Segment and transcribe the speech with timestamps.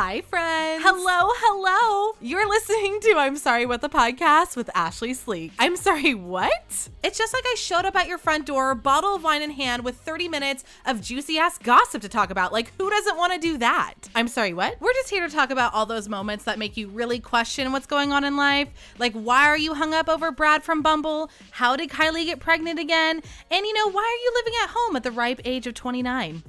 [0.00, 0.84] Hi, friends.
[0.84, 2.16] Hello, hello.
[2.20, 5.50] You're listening to I'm Sorry What the Podcast with Ashlee Sleek.
[5.58, 6.88] I'm sorry, what?
[7.02, 9.82] It's just like I showed up at your front door, bottle of wine in hand,
[9.82, 12.52] with 30 minutes of juicy ass gossip to talk about.
[12.52, 13.94] Like, who doesn't want to do that?
[14.14, 14.80] I'm sorry, what?
[14.80, 17.86] We're just here to talk about all those moments that make you really question what's
[17.86, 18.68] going on in life.
[19.00, 21.28] Like, why are you hung up over Brad from Bumble?
[21.50, 23.20] How did Kylie get pregnant again?
[23.50, 26.44] And, you know, why are you living at home at the ripe age of 29?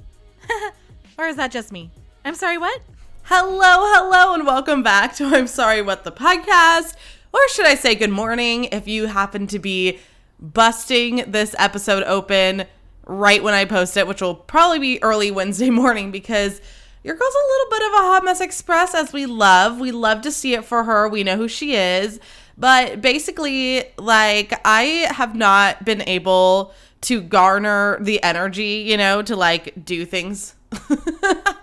[1.18, 1.90] or is that just me?
[2.24, 2.80] I'm sorry, what?
[3.24, 6.94] Hello, hello, and welcome back to I'm Sorry What the Podcast.
[7.32, 10.00] Or should I say good morning if you happen to be
[10.40, 12.64] busting this episode open
[13.06, 16.60] right when I post it, which will probably be early Wednesday morning because
[17.04, 19.78] your girl's a little bit of a hot mess express as we love.
[19.78, 21.08] We love to see it for her.
[21.08, 22.18] We know who she is.
[22.58, 29.36] But basically, like, I have not been able to garner the energy, you know, to
[29.36, 30.56] like do things
[30.90, 31.56] uh,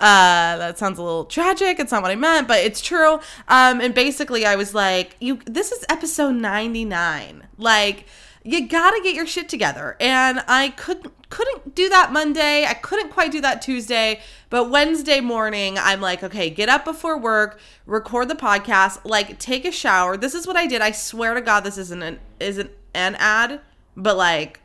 [0.00, 1.78] that sounds a little tragic.
[1.78, 3.14] It's not what I meant, but it's true.
[3.46, 7.46] Um, and basically, I was like, "You, this is episode ninety nine.
[7.56, 8.06] Like,
[8.42, 12.64] you gotta get your shit together." And I couldn't couldn't do that Monday.
[12.66, 14.20] I couldn't quite do that Tuesday.
[14.50, 19.64] But Wednesday morning, I'm like, okay, get up before work, record the podcast, like take
[19.64, 20.16] a shower.
[20.16, 20.80] This is what I did.
[20.80, 23.60] I swear to God, this isn't an isn't an ad,
[23.96, 24.60] but like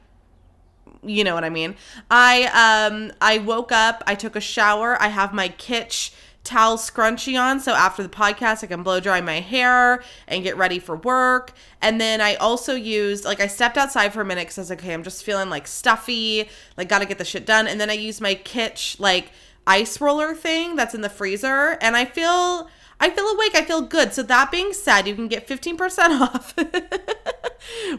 [1.05, 1.75] you know what I mean.
[2.09, 6.11] I um I woke up, I took a shower, I have my kitsch
[6.43, 10.57] towel scrunchie on so after the podcast I can blow dry my hair and get
[10.57, 11.53] ready for work.
[11.81, 14.69] And then I also used like I stepped outside for a minute cuz I was
[14.69, 17.67] like, okay, I'm just feeling like stuffy, like got to get the shit done.
[17.67, 19.31] And then I used my kitsch like
[19.65, 22.69] ice roller thing that's in the freezer and I feel
[23.03, 23.53] I feel awake.
[23.53, 24.13] I feel good.
[24.13, 26.55] So that being said, you can get 15% off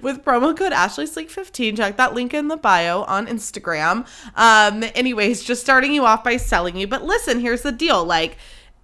[0.02, 4.06] with promo code Ashlee Sleek 15 Check that link in the bio on Instagram.
[4.34, 6.86] Um, anyways, just starting you off by selling you.
[6.86, 8.02] But listen, here's the deal.
[8.02, 8.38] Like,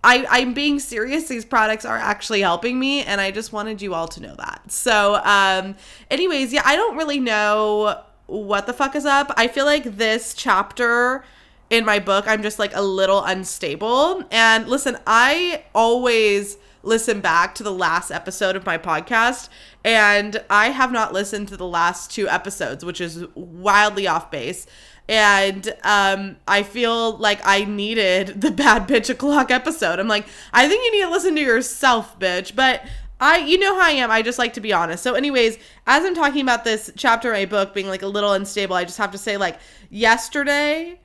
[0.04, 1.26] I, I'm being serious.
[1.26, 4.70] These products are actually helping me, and I just wanted you all to know that.
[4.70, 5.75] So, um,
[6.10, 9.32] anyways, yeah, I don't really know what the fuck is up.
[9.38, 11.25] I feel like this chapter
[11.70, 14.25] in my book, I'm just like a little unstable.
[14.31, 19.48] And listen, I always listen back to the last episode of my podcast,
[19.84, 24.66] and I have not listened to the last two episodes, which is wildly off base.
[25.09, 30.00] And um, I feel like I needed the bad bitch o'clock episode.
[30.00, 32.54] I'm like, I think you need to listen to yourself, bitch.
[32.54, 32.84] But
[33.20, 34.10] I, you know how I am.
[34.10, 35.03] I just like to be honest.
[35.03, 38.32] So, anyways, as I'm talking about this chapter of my book being like a little
[38.32, 39.59] unstable, I just have to say, like,
[39.91, 40.98] yesterday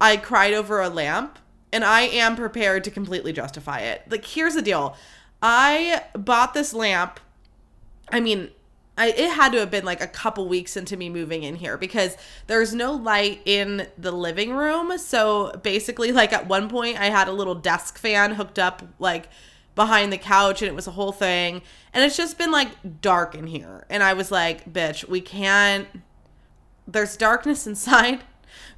[0.00, 1.38] I cried over a lamp
[1.72, 4.02] and I am prepared to completely justify it.
[4.08, 4.96] Like, here's the deal
[5.42, 7.20] I bought this lamp.
[8.10, 8.50] I mean,
[8.98, 11.76] I, it had to have been like a couple weeks into me moving in here
[11.76, 14.96] because there's no light in the living room.
[14.98, 19.28] So basically, like at one point, I had a little desk fan hooked up like
[19.74, 21.60] behind the couch and it was a whole thing.
[21.92, 23.84] And it's just been like dark in here.
[23.90, 25.86] And I was like, bitch, we can't.
[26.88, 28.22] There's darkness inside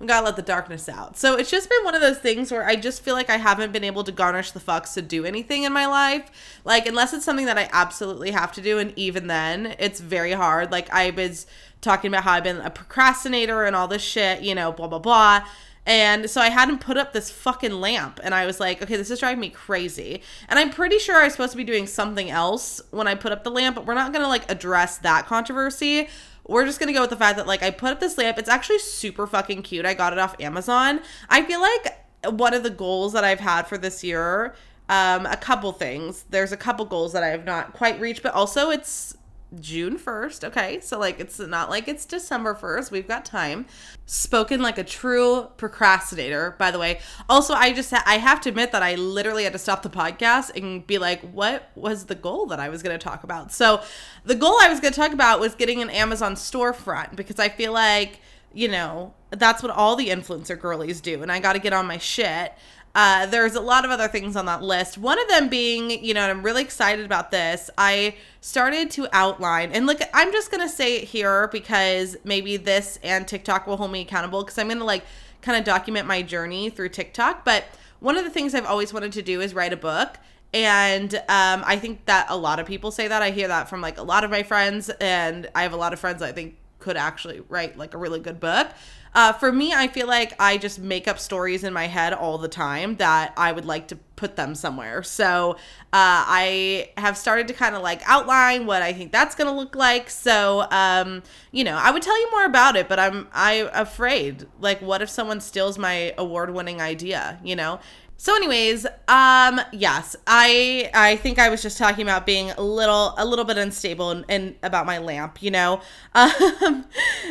[0.00, 1.16] we gotta let the darkness out.
[1.16, 3.72] So it's just been one of those things where I just feel like I haven't
[3.72, 6.30] been able to garnish the fucks to do anything in my life.
[6.64, 10.32] Like, unless it's something that I absolutely have to do, and even then, it's very
[10.32, 10.70] hard.
[10.70, 11.46] Like, I was
[11.80, 14.98] talking about how I've been a procrastinator and all this shit, you know, blah, blah,
[14.98, 15.44] blah.
[15.88, 18.20] And so I hadn't put up this fucking lamp.
[18.22, 20.20] And I was like, okay, this is driving me crazy.
[20.50, 23.32] And I'm pretty sure I was supposed to be doing something else when I put
[23.32, 26.10] up the lamp, but we're not to like address that controversy
[26.48, 28.38] we're just gonna go with the fact that like I put up this lamp.
[28.38, 29.86] It's actually super fucking cute.
[29.86, 31.00] I got it off Amazon.
[31.28, 32.04] I feel like
[32.34, 34.54] one of the goals that I've had for this year,
[34.88, 36.24] um, a couple things.
[36.30, 39.16] There's a couple goals that I have not quite reached, but also it's
[39.60, 40.44] June 1st.
[40.44, 40.80] Okay.
[40.80, 42.90] So, like, it's not like it's December 1st.
[42.90, 43.66] We've got time.
[44.06, 47.00] Spoken like a true procrastinator, by the way.
[47.28, 49.90] Also, I just, ha- I have to admit that I literally had to stop the
[49.90, 53.52] podcast and be like, what was the goal that I was going to talk about?
[53.52, 53.82] So,
[54.24, 57.48] the goal I was going to talk about was getting an Amazon storefront because I
[57.48, 58.20] feel like,
[58.52, 61.22] you know, that's what all the influencer girlies do.
[61.22, 62.52] And I got to get on my shit.
[62.98, 64.98] Uh, there's a lot of other things on that list.
[64.98, 67.70] One of them being, you know, and I'm really excited about this.
[67.78, 72.98] I started to outline, and look, I'm just gonna say it here because maybe this
[73.04, 75.04] and TikTok will hold me accountable because I'm gonna like
[75.42, 77.44] kind of document my journey through TikTok.
[77.44, 77.66] But
[78.00, 80.16] one of the things I've always wanted to do is write a book.
[80.52, 83.22] And um, I think that a lot of people say that.
[83.22, 85.92] I hear that from like a lot of my friends, and I have a lot
[85.92, 88.68] of friends I think could actually write like a really good book.
[89.14, 92.38] Uh, for me, I feel like I just make up stories in my head all
[92.38, 95.02] the time that I would like to put them somewhere.
[95.02, 95.56] So uh,
[95.92, 99.74] I have started to kind of like outline what I think that's going to look
[99.74, 100.10] like.
[100.10, 101.22] So um,
[101.52, 104.46] you know, I would tell you more about it, but I'm I afraid.
[104.60, 107.38] Like, what if someone steals my award-winning idea?
[107.42, 107.80] You know,
[108.20, 113.14] So anyways, um yes, I I think I was just talking about being a little
[113.16, 115.80] a little bit unstable and, about my lamp, you know.
[116.16, 116.84] Um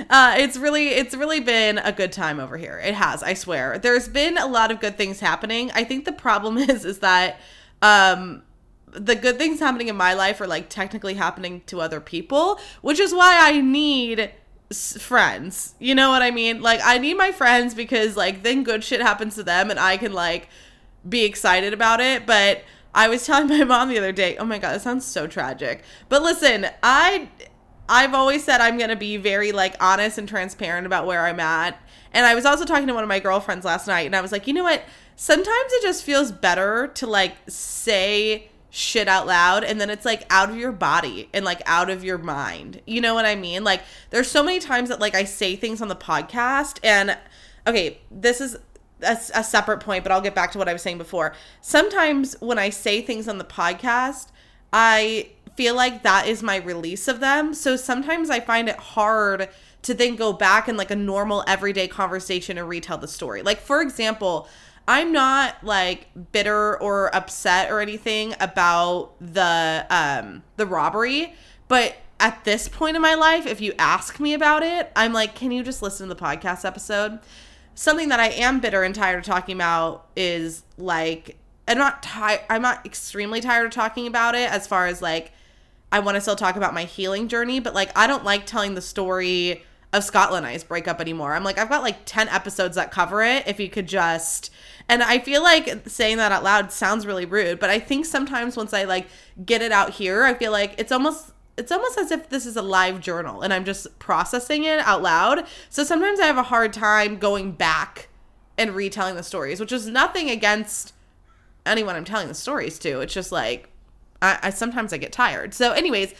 [0.10, 2.80] uh it's really it's really been a good time over here.
[2.80, 3.78] It has, I swear.
[3.78, 5.72] There's been a lot of good things happening.
[5.76, 7.42] I think the problem is is that
[7.82, 8.44] um
[8.94, 13.00] the good things happening in my life are like technically happening to other people, which
[13.02, 14.32] is why I need
[14.74, 15.76] friends.
[15.80, 16.62] You know what I mean?
[16.62, 19.98] Like I need my friends because like then good shit happens to them and I
[19.98, 20.48] can like
[21.08, 22.64] be excited about it, but
[22.94, 25.84] I was telling my mom the other day, "Oh my god, that sounds so tragic."
[26.10, 27.30] But listen, I
[27.90, 31.40] I've always said I'm going to be very like honest and transparent about where I'm
[31.40, 31.80] at.
[32.12, 34.32] And I was also talking to one of my girlfriends last night and I was
[34.32, 34.84] like, "You know what?
[35.16, 40.24] Sometimes it just feels better to like say shit out loud and then it's like
[40.30, 42.82] out of your body and like out of your mind.
[42.86, 43.64] You know what I mean?
[43.64, 47.18] Like there's so many times that like I say things on the podcast and
[47.66, 48.58] okay, this is
[49.02, 51.34] a, a separate point, but I'll get back to what I was saying before.
[51.62, 54.28] Sometimes when I say things on the podcast,
[54.74, 57.54] I feel like that is my release of them.
[57.54, 59.50] So sometimes I find it hard
[59.84, 63.42] to then go back in like a normal everyday conversation and retell the story.
[63.42, 64.48] Like for example,
[64.88, 71.34] I'm not like bitter or upset or anything about the um the robbery,
[71.68, 75.36] but at this point in my life, if you ask me about it, I'm like,
[75.36, 77.20] can you just listen to the podcast episode?
[77.80, 81.38] Something that I am bitter and tired of talking about is like
[81.68, 85.32] I'm not tired I'm not extremely tired of talking about it as far as like
[85.92, 88.74] I want to still talk about my healing journey, but like I don't like telling
[88.74, 89.64] the story
[89.94, 91.36] of Scotland and I's breakup anymore.
[91.36, 93.48] I'm like, I've got like 10 episodes that cover it.
[93.48, 94.52] If you could just,
[94.90, 98.58] and I feel like saying that out loud sounds really rude, but I think sometimes
[98.58, 99.08] once I like
[99.46, 102.56] get it out here, I feel like it's almost, it's almost as if this is
[102.56, 105.46] a live journal and I'm just processing it out loud.
[105.70, 108.10] So sometimes I have a hard time going back
[108.58, 110.94] and retelling the stories, which is nothing against
[111.66, 113.02] anyone I'm telling the stories to.
[113.02, 113.70] It's just like,
[114.22, 115.54] I, I sometimes I get tired.
[115.54, 116.14] So, anyways,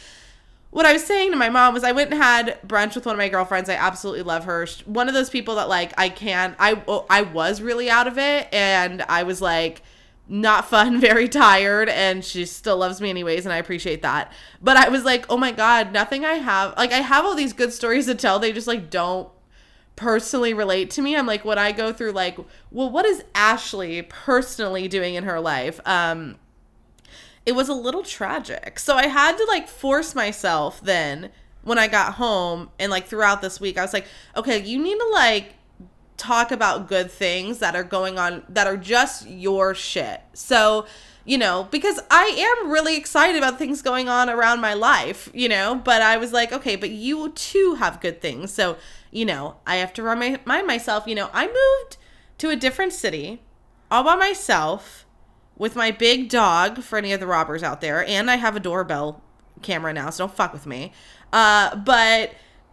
[0.70, 3.14] what I was saying to my mom was I went and had brunch with one
[3.14, 3.68] of my girlfriends.
[3.68, 4.66] I absolutely love her.
[4.84, 6.54] One of those people that like I can't.
[6.58, 9.82] I oh, I was really out of it, and I was like
[10.28, 14.32] not fun, very tired, and she still loves me anyways, and I appreciate that.
[14.62, 16.76] But I was like, oh my god, nothing I have.
[16.76, 18.38] Like I have all these good stories to tell.
[18.38, 19.28] They just like don't
[19.96, 21.16] personally relate to me.
[21.16, 22.38] I'm like, when I go through like,
[22.70, 25.80] well, what is Ashlee personally doing in her life?
[25.84, 26.36] Um
[27.44, 28.78] it was a little tragic.
[28.78, 31.30] So I had to like force myself then
[31.62, 34.98] when I got home and like throughout this week, I was like, okay, you need
[34.98, 35.54] to like
[36.18, 40.20] talk about good things that are going on that are just your shit.
[40.34, 40.84] So,
[41.24, 45.48] you know, because I am really excited about things going on around my life, you
[45.48, 48.52] know, but I was like, okay, but you too have good things.
[48.52, 48.76] So,
[49.10, 51.96] you know, I have to remind myself, you know, I moved
[52.38, 53.42] to a different city
[53.90, 55.06] all by myself
[55.56, 58.60] with my big dog for any of the robbers out there, and I have a
[58.60, 59.22] doorbell
[59.62, 60.92] camera now, so don't fuck with me.
[61.32, 62.32] Uh, but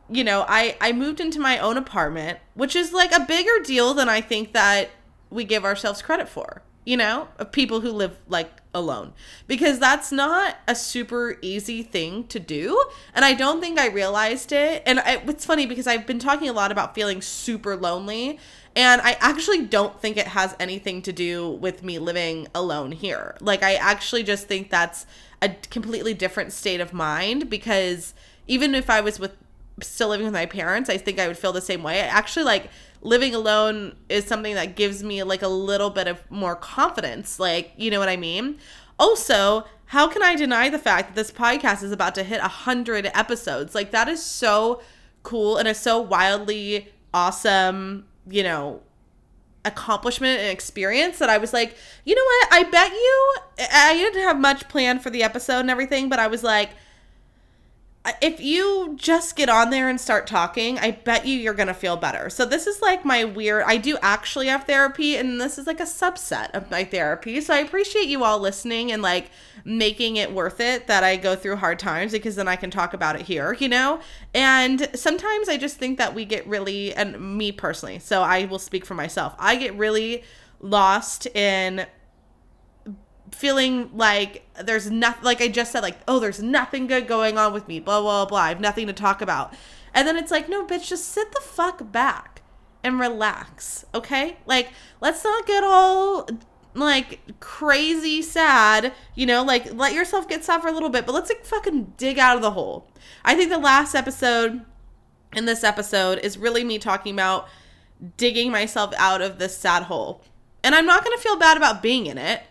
[0.10, 3.94] you know, I I moved into my own apartment, which is like a bigger deal
[3.94, 4.90] than I think that
[5.30, 6.62] we give ourselves credit for.
[6.86, 9.14] You know, of people who live like alone
[9.48, 14.52] because that's not a super easy thing to do and i don't think i realized
[14.52, 18.38] it and I, it's funny because i've been talking a lot about feeling super lonely
[18.76, 23.38] and I actually don't think it has anything to do with me living alone here.
[23.40, 25.06] Like, I actually just think that's
[25.42, 28.14] a completely different state of mind because
[28.48, 29.38] even if I was with
[29.82, 32.02] still living with my parents, I think I would feel the same way.
[32.02, 32.70] I actually like
[33.02, 37.40] living alone is something that gives me like a little bit of more confidence.
[37.40, 38.58] Like, you know what I mean?
[38.98, 42.48] Also, how can I deny the fact that this podcast is about to hit a
[42.48, 43.76] hundred episodes?
[43.76, 44.82] Like that is so
[45.24, 48.82] cool and is so wildly awesome you know,
[49.64, 52.48] accomplishment and experience that I was like, you know what?
[52.52, 53.34] I bet you
[53.72, 56.72] I didn't have much planned for the episode and everything, but I was like,
[58.22, 61.74] if you just get on there and start talking, I bet you you're going to
[61.74, 62.30] feel better.
[62.30, 65.80] So this is like my weird I do actually have therapy and this is like
[65.80, 67.42] a subset of my therapy.
[67.42, 69.32] So I appreciate you all listening and like
[69.64, 72.94] making it worth it that I go through hard times because then I can talk
[72.94, 74.00] about it here, you know?
[74.34, 78.00] And sometimes I just think that we get really and me personally.
[78.00, 79.36] So I will speak for myself.
[79.40, 80.24] I get really
[80.60, 81.86] lost in
[83.36, 87.54] feeling like there's nothing like I just said like oh there's nothing good going on
[87.54, 89.54] with me blah blah blah I have nothing to talk about.
[89.94, 92.42] And then it's like no bitch just sit the fuck back
[92.84, 94.38] and relax okay?
[94.46, 94.70] Like
[95.02, 96.28] let's not get all
[96.74, 99.44] like crazy sad you know?
[99.44, 102.36] Like let yourself get sad for a little bit but let's like fucking dig out
[102.36, 102.88] of the hole.
[103.24, 104.62] I think the last episode
[105.36, 107.48] in this episode is really me talking about
[108.18, 110.22] digging myself out of this sad hole.
[110.64, 112.42] And I'm not going to feel bad about being in it.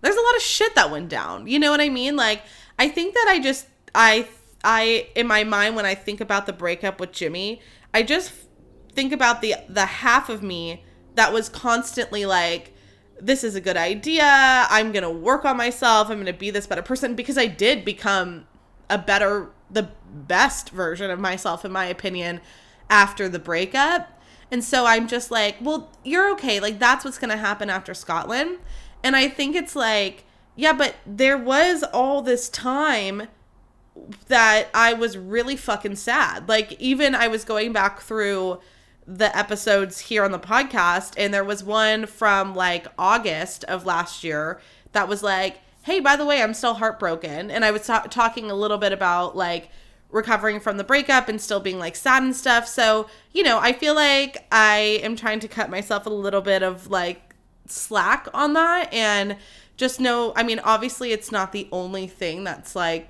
[0.00, 1.46] There's a lot of shit that went down.
[1.46, 2.16] You know what I mean?
[2.16, 2.42] Like
[2.78, 4.28] I think that I just I
[4.64, 7.60] I in my mind when I think about the breakup with Jimmy,
[7.92, 8.32] I just
[8.92, 12.72] think about the the half of me that was constantly like
[13.20, 14.24] this is a good idea.
[14.24, 16.08] I'm going to work on myself.
[16.08, 18.46] I'm going to be this better person because I did become
[18.88, 22.40] a better the best version of myself in my opinion
[22.88, 24.20] after the breakup.
[24.50, 26.58] And so I'm just like, well, you're okay.
[26.60, 28.58] Like that's what's going to happen after Scotland.
[29.02, 30.24] And I think it's like,
[30.56, 33.28] yeah, but there was all this time
[34.28, 36.48] that I was really fucking sad.
[36.48, 38.60] Like even I was going back through
[39.06, 44.22] the episodes here on the podcast and there was one from like August of last
[44.22, 44.60] year
[44.92, 48.50] that was like, "Hey, by the way, I'm still heartbroken." And I was ta- talking
[48.50, 49.70] a little bit about like
[50.10, 52.66] recovering from the breakup and still being like sad and stuff.
[52.66, 56.62] So, you know, I feel like I am trying to cut myself a little bit
[56.62, 57.27] of like
[57.68, 59.36] slack on that and
[59.76, 63.08] just know, I mean, obviously it's not the only thing that's like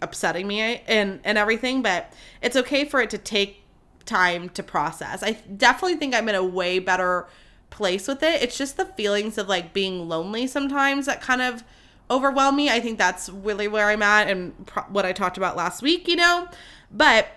[0.00, 3.62] upsetting me and and everything, but it's okay for it to take
[4.04, 5.22] time to process.
[5.22, 7.28] I definitely think I'm in a way better
[7.70, 8.42] place with it.
[8.42, 11.64] It's just the feelings of like being lonely sometimes that kind of
[12.10, 12.68] overwhelm me.
[12.68, 16.08] I think that's really where I'm at and pro- what I talked about last week,
[16.08, 16.48] you know?
[16.90, 17.28] But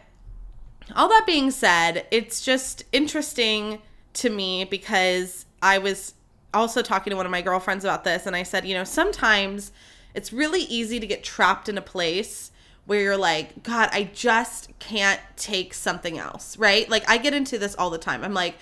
[0.96, 3.82] all that being said, it's just interesting
[4.14, 6.14] to me because I was
[6.56, 9.72] also talking to one of my girlfriends about this and I said, you know, sometimes
[10.14, 12.52] it's really easy to get trapped in a place
[12.86, 16.88] where you're like, God, I just can't take something else, right?
[16.90, 18.24] Like, I get into this all the time.
[18.24, 18.56] I'm like,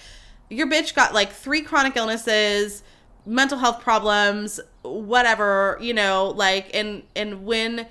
[0.50, 2.84] your bitch got like three chronic illnesses,
[3.26, 7.88] mental health problems, whatever, you know, like, and, and when,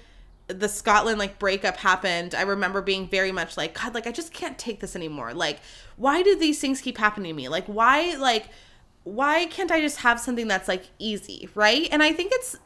[0.49, 4.33] the Scotland like breakup happened, I remember being very much like, God, like I just
[4.33, 5.35] can't take this anymore.
[5.35, 5.61] Like,
[5.97, 7.49] why do these things keep happening to me?
[7.49, 8.49] Like, why, like,
[9.05, 11.89] why can't I just have something that's like easy, right?
[11.91, 12.57] And I think it's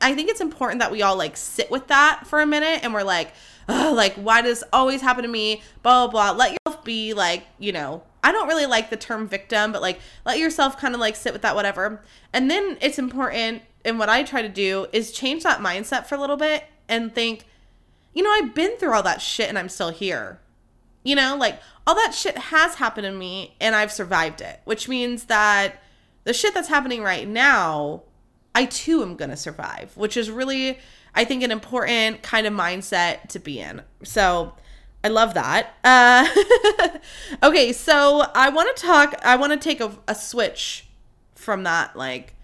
[0.00, 2.92] I think it's important that we all like sit with that for a minute and
[2.92, 3.32] we're like,
[3.68, 5.62] like, why does always happen to me?
[5.82, 6.36] Blah, blah, blah.
[6.36, 10.00] Let yourself be like, you know, I don't really like the term victim, but like,
[10.26, 12.02] let yourself kind of like sit with that, whatever.
[12.32, 13.62] And then it's important.
[13.84, 17.14] And what I try to do is change that mindset for a little bit and
[17.14, 17.44] think,
[18.12, 20.40] you know, I've been through all that shit and I'm still here.
[21.02, 24.88] You know, like all that shit has happened to me and I've survived it, which
[24.88, 25.82] means that
[26.24, 28.02] the shit that's happening right now
[28.54, 30.78] I too am going to survive, which is really,
[31.14, 33.82] I think, an important kind of mindset to be in.
[34.04, 34.54] So
[35.02, 35.74] I love that.
[35.82, 36.98] Uh,
[37.42, 40.86] okay, so I want to talk, I want to take a, a switch
[41.34, 41.96] from that.
[41.96, 42.34] Like,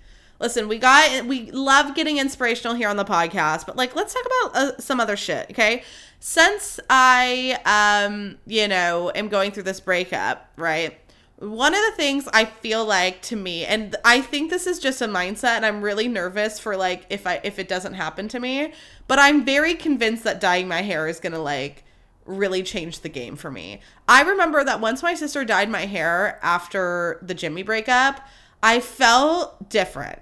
[0.41, 4.25] listen, we got, we love getting inspirational here on the podcast, but like, let's talk
[4.25, 5.83] about uh, some other shit, okay?
[6.21, 10.99] Since I, um, you know, am going through this breakup, right?
[11.41, 15.01] one of the things I feel like to me, and I think this is just
[15.01, 18.41] a mindset, and I'm really nervous for like if I if it doesn't happen to
[18.41, 18.73] me,
[19.07, 21.85] but I'm very convinced that dyeing my hair is gonna like
[22.27, 23.81] really change the game for me.
[24.09, 28.21] I remember that once my sister dyed my hair after the Jimmy breakup,
[28.61, 30.19] I felt different.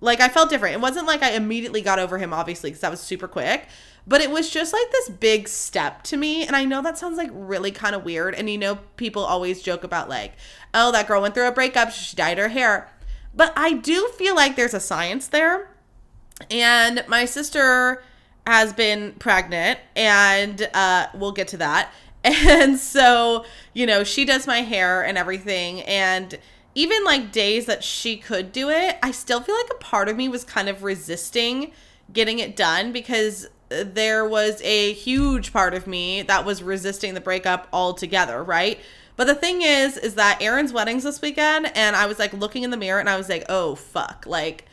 [0.00, 0.74] Like I felt different.
[0.74, 3.68] It wasn't like I immediately got over him, obviously, because that was super quick.
[4.06, 6.46] But it was just like this big step to me.
[6.46, 8.34] And I know that sounds like really kind of weird.
[8.34, 10.34] And you know, people always joke about like,
[10.72, 12.88] oh, that girl went through a breakup, she dyed her hair.
[13.34, 15.70] But I do feel like there's a science there.
[16.50, 18.02] And my sister
[18.46, 21.92] has been pregnant, and uh, we'll get to that.
[22.24, 25.82] And so, you know, she does my hair and everything.
[25.82, 26.36] And
[26.74, 30.16] even like days that she could do it, I still feel like a part of
[30.16, 31.70] me was kind of resisting
[32.12, 37.20] getting it done because there was a huge part of me that was resisting the
[37.20, 38.78] breakup altogether, right?
[39.16, 42.62] But the thing is, is that Aaron's wedding's this weekend, and I was like looking
[42.62, 44.66] in the mirror and I was like, oh fuck, like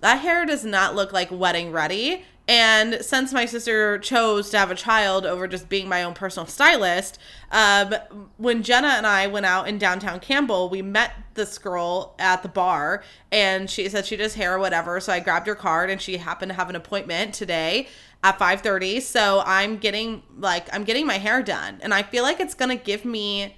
[0.00, 2.24] that hair does not look like wedding ready.
[2.48, 6.46] And since my sister chose to have a child over just being my own personal
[6.48, 7.16] stylist,
[7.52, 7.94] um,
[8.38, 12.48] when Jenna and I went out in downtown Campbell, we met this girl at the
[12.48, 14.98] bar and she said she does hair or whatever.
[14.98, 17.86] So I grabbed her card and she happened to have an appointment today
[18.22, 19.00] at 5:30.
[19.00, 22.76] So I'm getting like I'm getting my hair done and I feel like it's going
[22.76, 23.56] to give me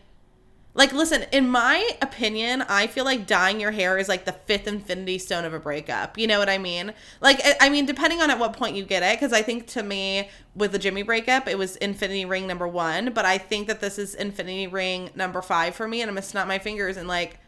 [0.75, 4.66] like, listen, in my opinion, I feel like dyeing your hair is like the fifth
[4.66, 6.16] infinity stone of a breakup.
[6.16, 6.95] You know what I mean?
[7.21, 9.83] Like, I mean, depending on at what point you get it, because I think to
[9.83, 13.81] me, with the Jimmy breakup, it was infinity ring number one, but I think that
[13.81, 17.07] this is infinity ring number five for me, and I'm gonna snap my fingers and
[17.07, 17.38] like,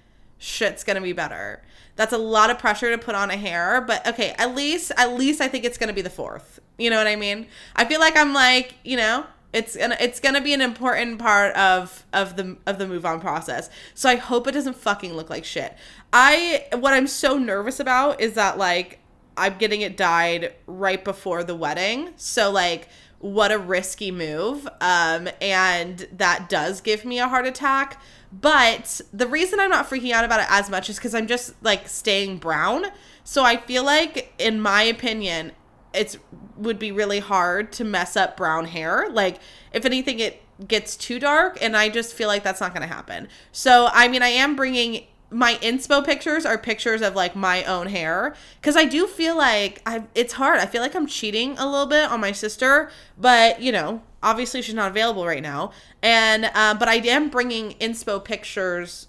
[0.45, 1.63] shit's gonna be better.
[1.97, 5.15] That's a lot of pressure to put on a hair, but okay, at least, at
[5.15, 6.61] least I think it's gonna be the fourth.
[6.79, 7.47] You know what I mean?
[7.77, 11.55] I feel like I'm like, you know, It's gonna it's gonna be an important part
[11.55, 13.71] of of the of the move on process.
[13.95, 15.77] So I hope it doesn't fucking look like shit.
[16.13, 18.99] I what I'm so nervous about is that like
[19.37, 22.15] I'm getting it dyed right before the wedding.
[22.17, 22.89] So like
[23.21, 24.67] what a risky move.
[24.81, 28.01] Um and that does give me a heart attack.
[28.41, 31.55] But the reason I'm not freaking out about it as much is because I'm just
[31.63, 32.87] like staying brown.
[33.23, 35.53] So I feel like, in my opinion,
[35.93, 36.17] it's
[36.57, 39.09] would be really hard to mess up brown hair.
[39.11, 39.39] Like,
[39.73, 42.93] if anything, it gets too dark, and I just feel like that's not going to
[42.93, 43.29] happen.
[43.53, 47.89] So, I mean, I am bringing my inspo pictures are pictures of like my own
[47.89, 50.61] hair because I do feel like I it's hard.
[50.61, 52.89] I feel like I'm cheating a little bit on my sister,
[53.19, 55.73] but you know, obviously she's not available right now.
[56.03, 59.09] And uh, but I am bringing inspo pictures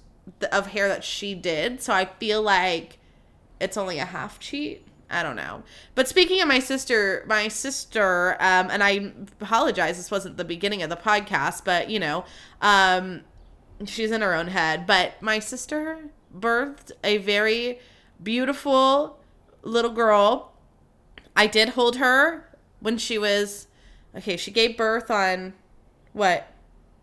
[0.52, 2.98] of hair that she did, so I feel like
[3.60, 4.88] it's only a half cheat.
[5.12, 5.62] I don't know.
[5.94, 10.82] But speaking of my sister, my sister, um, and I apologize, this wasn't the beginning
[10.82, 12.26] of the podcast, but you know,
[12.64, 13.22] um,
[13.86, 14.88] she's in her own head.
[14.88, 17.80] But my sister birthed a very
[18.22, 19.20] beautiful
[19.64, 20.54] little girl.
[21.36, 22.50] I did hold her
[22.80, 23.68] when she was
[24.16, 25.54] okay, she gave birth on
[26.14, 26.52] what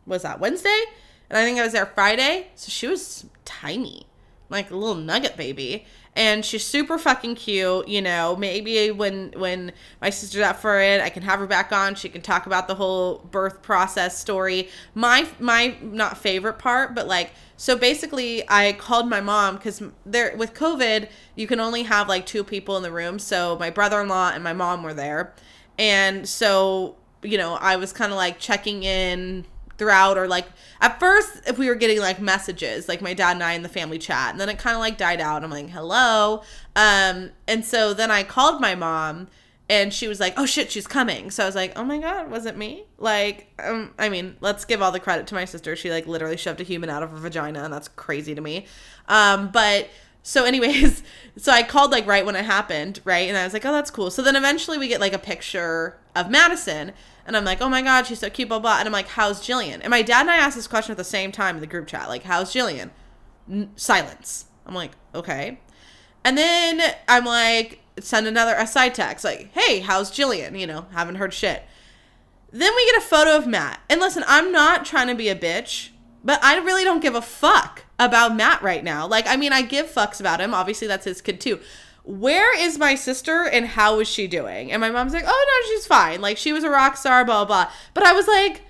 [0.07, 0.83] was that, Wednesday?
[1.29, 2.49] And I think I was there Friday.
[2.55, 4.07] So she was tiny,
[4.53, 5.85] like a little nugget baby.
[6.15, 8.37] And she's super fucking cute you know.
[8.37, 11.95] Maybe when when my sister's up for it i can have her back on.
[11.95, 14.69] She can talk about the whole birth process story.
[14.95, 20.37] My my not favorite part but like so basically i called my mom because there
[20.37, 23.19] with covid you can only have like two people in the room.
[23.19, 25.35] So my brother-in-law and my mom were there.
[25.79, 29.47] And so you know i was kind of like checking in
[29.83, 30.47] throughout or like
[30.81, 33.69] at first if we were getting like messages like my dad and i in the
[33.69, 35.43] family chat and then it kind of like died out.
[35.43, 36.43] I'm like hello?
[36.77, 39.27] Um and so then i called my mom
[39.69, 41.33] and she was like oh shit she's coming.
[41.33, 42.85] So i was like oh my god was it me?
[42.99, 45.75] Like um i mean let's give all the credit to my sister.
[45.75, 48.67] She like literally shoved a human out of her vagina and that's crazy to me.
[49.09, 49.91] Um but
[50.23, 51.03] so anyways
[51.37, 53.29] so i called like right when it happened right?
[53.29, 54.13] And i was like oh that's cool.
[54.13, 56.93] So then eventually we get like a picture of madison
[57.27, 58.79] and I'm like, oh my God, she's so cute, blah, blah.
[58.79, 59.81] And I'm like, how's Jillian?
[59.83, 61.87] And my dad and I asked this question at the same time in the group
[61.87, 62.91] chat, like, how's Jillian?
[63.51, 64.47] N- silence.
[64.67, 65.61] I'm like, okay.
[66.25, 70.59] And then I'm like, send another a side text, like, hey, how's Jillian?
[70.59, 71.63] You know, haven't heard shit.
[72.51, 73.81] Then we get a photo of Matt.
[73.89, 75.91] And listen, I'm not trying to be a bitch,
[76.23, 79.07] but I really don't give a fuck about Matt right now.
[79.07, 80.53] Like, I mean, I give fucks about him.
[80.53, 81.61] Obviously, that's his kid too
[82.05, 84.73] where is my sister and how is she doing?
[84.73, 86.21] And my mom's like, oh no, she's fine.
[86.21, 87.71] Like she was a rock star, blah, blah.
[87.95, 88.63] But I was like,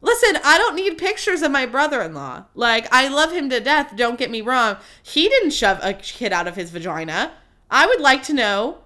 [0.00, 2.44] listen, I don't need pictures of my brother in law.
[2.54, 4.76] Like, I love him to death, don't get me wrong.
[5.02, 7.32] He didn't shove a kid out of his vagina.
[7.70, 8.78] I would like to know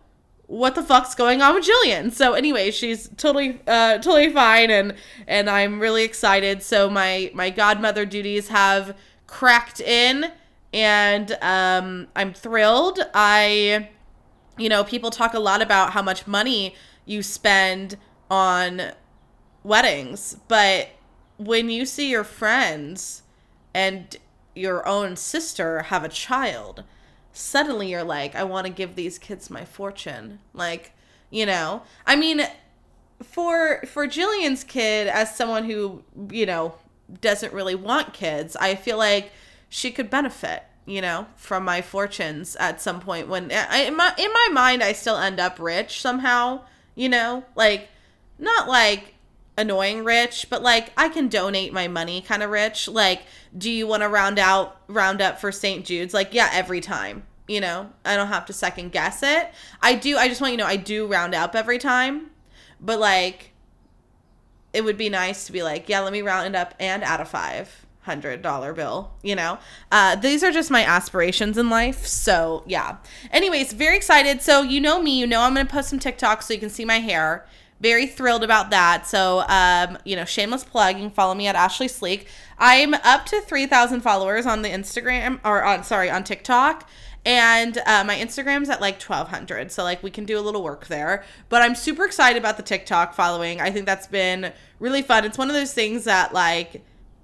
[0.47, 2.13] what the fuck's going on with Jillian.
[2.13, 4.95] So anyway, she's totally uh totally fine and
[5.27, 6.63] and I'm really excited.
[6.63, 10.31] So my my godmother duties have cracked in
[10.73, 13.01] and um, I'm thrilled.
[13.15, 13.91] I,
[14.59, 17.97] you know, people talk a lot about how much money you spend
[18.31, 18.93] on
[19.63, 20.89] weddings, but
[21.37, 23.23] when you see your friends
[23.75, 24.17] and
[24.55, 26.85] your own sister have a child,
[27.33, 30.39] suddenly you're like, I want to give these kids my fortune.
[30.53, 30.93] Like,
[31.31, 32.43] you know, I mean,
[33.23, 36.75] for for Jillian's kid, as someone who you know
[37.21, 39.33] doesn't really want kids, I feel like
[39.75, 43.97] she could benefit you know from my fortunes at some point when eh, I, in
[43.97, 46.61] my in my mind I still end up rich somehow
[46.95, 47.45] you know?
[47.55, 47.89] Like
[48.39, 49.15] not like
[49.57, 52.89] annoying rich but like I can donate my money kind of rich.
[52.89, 53.23] Like
[53.57, 55.85] do you want to round out round up for St.
[55.85, 56.15] Jude's?
[56.15, 57.91] Like yeah every time you know?
[58.05, 59.51] I don't have to second guess it.
[59.81, 62.31] I do I just want you know I do round up every time
[62.81, 63.53] but like
[64.73, 67.25] it would be nice to be like yeah let me round up and add a
[67.25, 69.59] 5 hundred dollar bill you know?
[69.91, 72.97] Uh these are just my aspirations in life so yeah.
[73.31, 74.43] Anyways very excited.
[74.43, 76.85] So you know me you know i'm gonna post some tiktok so you can see
[76.85, 77.47] my hair.
[77.81, 79.07] Very thrilled about that.
[79.07, 82.27] So um you know shameless plug you can follow me at ashlee sleek.
[82.59, 86.89] I'm up to 3000 followers on the instagram or on sorry on tiktok.
[87.25, 90.89] And uh, my instagram's at like 1200 so like we can do a little work
[90.89, 91.25] there.
[91.49, 93.61] But i'm super excited about the tiktok following.
[93.61, 95.25] I think that's been really fun.
[95.25, 96.83] It's one of those things that like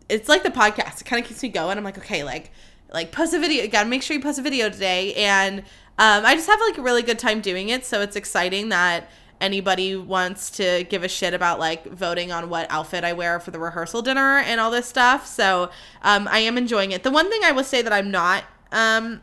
[0.09, 1.01] it's like the podcast.
[1.01, 1.77] It kind of keeps me going.
[1.79, 2.51] I'm like, okay, like
[2.93, 3.67] like post a video.
[3.69, 5.15] Gotta make sure you post a video today.
[5.15, 5.61] And
[5.99, 7.85] um, I just have like a really good time doing it.
[7.85, 12.67] So it's exciting that anybody wants to give a shit about like voting on what
[12.71, 15.27] outfit I wear for the rehearsal dinner and all this stuff.
[15.27, 15.71] So
[16.03, 17.03] um, I am enjoying it.
[17.03, 19.21] The one thing I will say that I'm not um,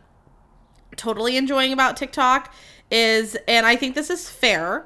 [0.95, 2.53] totally enjoying about TikTok
[2.91, 4.85] is, and I think this is fair,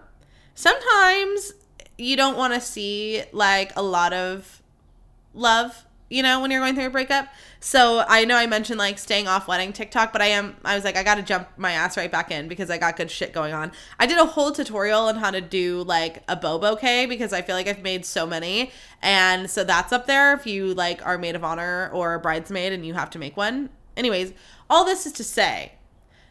[0.56, 1.54] sometimes
[1.98, 4.64] you don't want to see like a lot of
[5.34, 7.28] love you know, when you're going through a breakup.
[7.60, 10.84] So I know I mentioned like staying off wedding TikTok, but I am I was
[10.84, 13.34] like I got to jump my ass right back in because I got good shit
[13.34, 13.72] going on.
[14.00, 17.42] I did a whole tutorial on how to do like a bow bouquet because I
[17.42, 18.72] feel like I've made so many.
[19.02, 22.74] And so that's up there if you like are maid of honor or a bridesmaid
[22.74, 23.70] and you have to make one.
[23.96, 24.34] Anyways,
[24.70, 25.74] all this is to say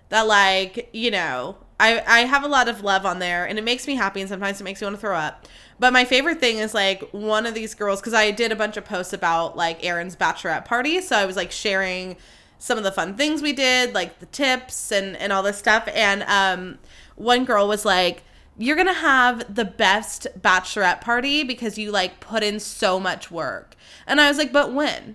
[0.08, 3.64] that like, you know, I I have a lot of love on there and it
[3.64, 5.46] makes me happy and sometimes it makes me want to throw up.
[5.78, 8.76] But my favorite thing is like one of these girls cuz I did a bunch
[8.76, 12.16] of posts about like Aaron's bachelorette party, so I was like sharing
[12.58, 15.88] some of the fun things we did, like the tips and and all this stuff
[15.94, 16.78] and um
[17.16, 18.22] one girl was like
[18.60, 23.76] you're to have the best bachelorette party because you like put in so much work.
[24.04, 25.14] And I was like, "But when?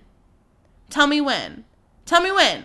[0.88, 1.64] Tell me when.
[2.06, 2.64] Tell me when."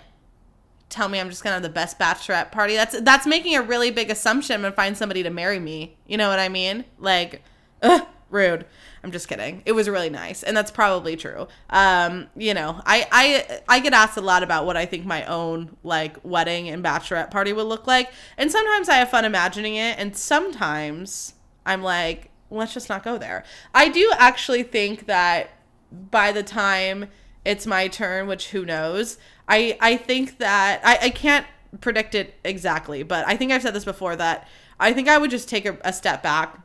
[0.90, 2.76] tell me I'm just gonna have the best bachelorette party.
[2.76, 5.96] That's that's making a really big assumption and find somebody to marry me.
[6.08, 6.86] You know what I mean?
[6.98, 7.44] Like,
[7.82, 8.66] ugh, rude.
[9.04, 9.62] I'm just kidding.
[9.66, 11.48] It was really nice, and that's probably true.
[11.70, 15.26] Um, you know, I I I get asked a lot about what I think my
[15.26, 19.76] own like wedding and bachelorette party would look like, and sometimes I have fun imagining
[19.76, 21.34] it, and sometimes
[21.66, 23.44] I'm like, let's just not go there.
[23.74, 25.52] I do actually think that
[25.92, 27.06] by the time
[27.46, 31.46] it's my turn, which who knows, I I think that I, I can't
[31.80, 34.48] predict it exactly, but I think I've said this before that
[34.80, 36.60] I think I would just take a, a step back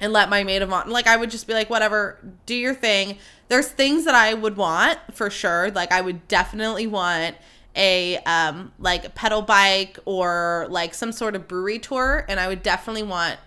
[0.00, 2.74] and let my maid of honor like I would just be like, whatever, do your
[2.74, 3.18] thing.
[3.48, 5.70] There's things that I would want for sure.
[5.70, 7.36] Like I would definitely want
[7.76, 12.62] a um like pedal bike or like some sort of brewery tour and I would
[12.62, 13.38] definitely want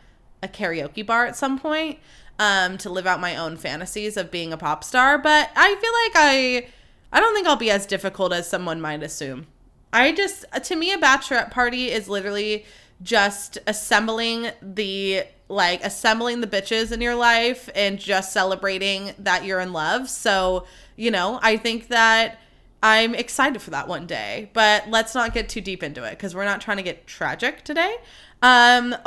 [0.42, 2.00] a karaoke bar at some point
[2.40, 5.76] um to live out my own fantasies of being a pop star, but I feel
[5.76, 6.68] like I
[7.12, 9.48] I don't think I'll be as difficult as someone might assume.
[9.94, 12.66] I just, to me, a bachelorette party is literally
[13.04, 19.60] just assembling the like assembling the bitches in your life and just celebrating that you're
[19.60, 20.10] in love.
[20.10, 22.40] So, you know, I think that
[22.82, 26.34] I'm excited for that one day, but let's not get too deep into it because
[26.34, 27.98] we're not trying to get tragic today.
[28.42, 28.96] Um,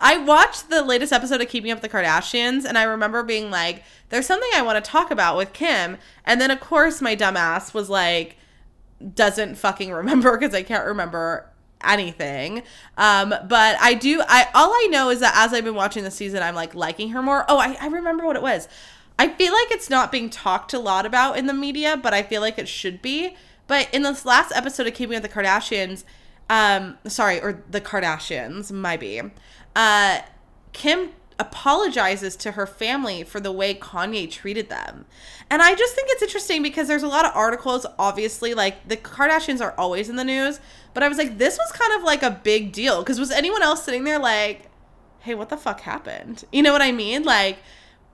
[0.00, 3.50] I watched the latest episode of Keeping Up with the Kardashians, and I remember being
[3.50, 7.14] like, "There's something I want to talk about with Kim," and then of course my
[7.14, 8.36] dumbass was like,
[9.14, 11.51] doesn't fucking remember because I can't remember
[11.84, 12.62] anything.
[12.96, 14.22] Um, but I do.
[14.26, 17.10] I all I know is that as I've been watching the season, I'm like liking
[17.10, 17.44] her more.
[17.48, 18.68] Oh, I, I remember what it was.
[19.18, 22.22] I feel like it's not being talked a lot about in the media, but I
[22.22, 23.36] feel like it should be.
[23.66, 26.04] But in this last episode of Keeping with the Kardashians
[26.50, 29.20] um sorry or the kardashians might be
[29.74, 30.20] uh
[30.72, 35.06] kim apologizes to her family for the way kanye treated them.
[35.50, 38.96] And i just think it's interesting because there's a lot of articles obviously like the
[38.96, 40.60] kardashians are always in the news
[40.94, 43.62] but i was like this was kind of like a big deal because was anyone
[43.62, 44.70] else sitting there like
[45.20, 46.44] hey what the fuck happened?
[46.52, 47.22] You know what i mean?
[47.22, 47.58] Like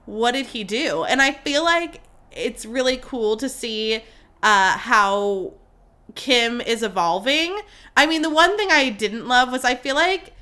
[0.05, 1.03] what did he do?
[1.03, 2.01] And i feel like
[2.31, 4.01] it's really cool to see
[4.43, 5.53] uh how
[6.15, 7.59] Kim is evolving.
[7.95, 10.33] I mean, the one thing I didn't love was I feel like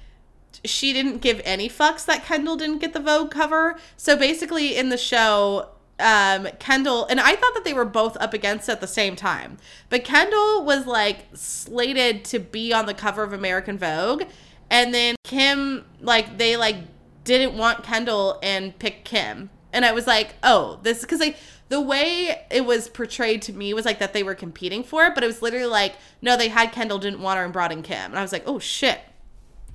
[0.66, 3.78] she didn't give any fucks that Kendall didn't get the Vogue cover.
[3.96, 8.34] So basically, in the show, um, Kendall and I thought that they were both up
[8.34, 9.58] against at the same time,
[9.90, 14.24] but Kendall was like slated to be on the cover of American Vogue,
[14.70, 16.78] and then Kim like they like
[17.24, 21.38] didn't want Kendall and picked Kim, and I was like, oh, this because like
[21.70, 25.16] the way it was portrayed to me was like that they were competing for it,
[25.16, 27.82] but it was literally like, no, they had Kendall, didn't want her, and brought in
[27.82, 28.12] Kim.
[28.12, 29.00] And I was like, oh shit.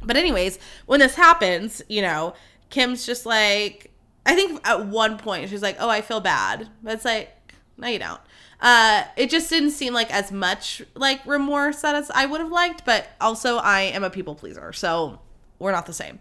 [0.05, 2.35] But, anyways, when this happens, you know,
[2.71, 3.91] Kim's just like,
[4.25, 6.69] I think at one point she's like, oh, I feel bad.
[6.83, 7.31] But it's like,
[7.77, 8.21] no, you don't.
[8.61, 12.53] Uh, it just didn't seem like as much like remorse that as I would have
[12.53, 15.19] liked, but also I am a people pleaser, so
[15.59, 16.21] we're not the same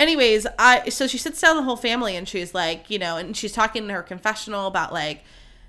[0.00, 3.36] anyways, I so she sits down the whole family and she's like, you know, and
[3.36, 5.22] she's talking in her confessional about like,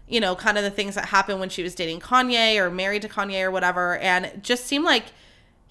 [0.07, 3.03] you know, kind of the things that happened when she was dating Kanye or married
[3.03, 5.05] to Kanye or whatever, and just seemed like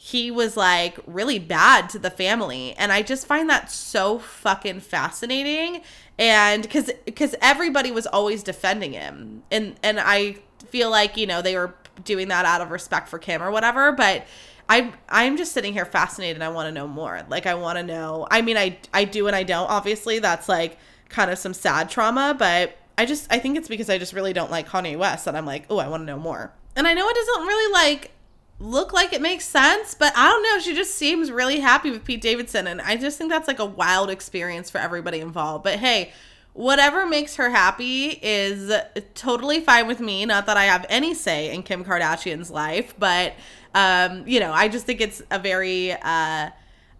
[0.02, 4.80] he was like really bad to the family and i just find that so fucking
[4.80, 5.82] fascinating
[6.18, 10.34] and because because everybody was always defending him and and i
[10.70, 13.92] feel like you know they were doing that out of respect for kim or whatever
[13.92, 14.26] but
[14.70, 16.42] I'm I'm just sitting here fascinated.
[16.42, 17.26] I want to know more.
[17.28, 18.28] Like I want to know.
[18.30, 19.68] I mean, I I do and I don't.
[19.68, 23.90] Obviously, that's like kind of some sad trauma, but I just I think it's because
[23.90, 26.20] I just really don't like Kanye West that I'm like, oh, I want to know
[26.20, 26.52] more.
[26.76, 28.12] And I know it doesn't really like
[28.60, 30.58] look like it makes sense, but I don't know.
[30.60, 33.64] She just seems really happy with Pete Davidson, and I just think that's like a
[33.64, 35.64] wild experience for everybody involved.
[35.64, 36.12] But hey,
[36.52, 38.70] whatever makes her happy is
[39.14, 40.26] totally fine with me.
[40.26, 43.34] Not that I have any say in Kim Kardashian's life, but
[43.74, 46.50] um, you know, I just think it's a very uh,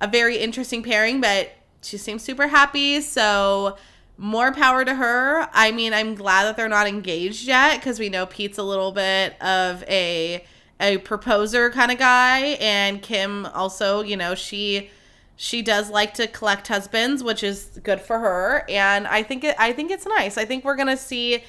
[0.00, 1.20] a very interesting pairing.
[1.20, 1.50] But
[1.82, 3.02] she seems super happy.
[3.02, 3.76] So
[4.16, 5.48] more power to her.
[5.52, 8.92] I mean, I'm glad that they're not engaged yet because we know Pete's a little
[8.92, 10.44] bit of a
[10.80, 14.90] a proposer kind of guy, and Kim also, you know, she
[15.36, 18.64] she does like to collect husbands, which is good for her.
[18.68, 20.36] And I think it I think it's nice.
[20.36, 21.44] I think we're gonna see.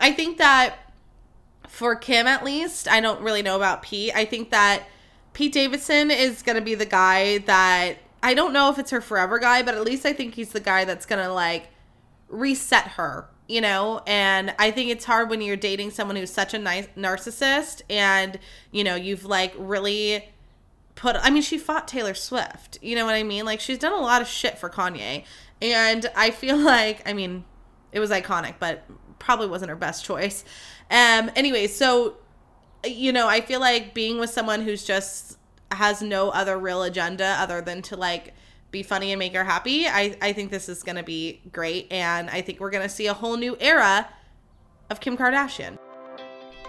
[0.00, 0.76] I think that
[1.68, 4.12] for Kim at least, I don't really know about Pete.
[4.14, 4.84] I think that
[5.32, 9.38] Pete Davidson is gonna be the guy that I don't know if it's her forever
[9.38, 11.68] guy, but at least I think he's the guy that's gonna like
[12.28, 14.02] reset her, you know?
[14.06, 18.38] And I think it's hard when you're dating someone who's such a nice narcissist and,
[18.70, 20.24] you know, you've like really
[20.94, 22.78] put I mean, she fought Taylor Swift.
[22.82, 23.44] You know what I mean?
[23.44, 25.24] Like she's done a lot of shit for Kanye.
[25.62, 27.44] And I feel like I mean,
[27.92, 28.84] it was iconic, but
[29.18, 30.44] probably wasn't her best choice.
[30.90, 32.16] Um anyway, so
[32.84, 35.38] you know, I feel like being with someone who's just
[35.72, 38.34] has no other real agenda other than to like
[38.70, 39.86] be funny and make her happy.
[39.86, 41.90] I, I think this is going to be great.
[41.92, 44.08] And I think we're going to see a whole new era
[44.90, 45.78] of Kim Kardashian.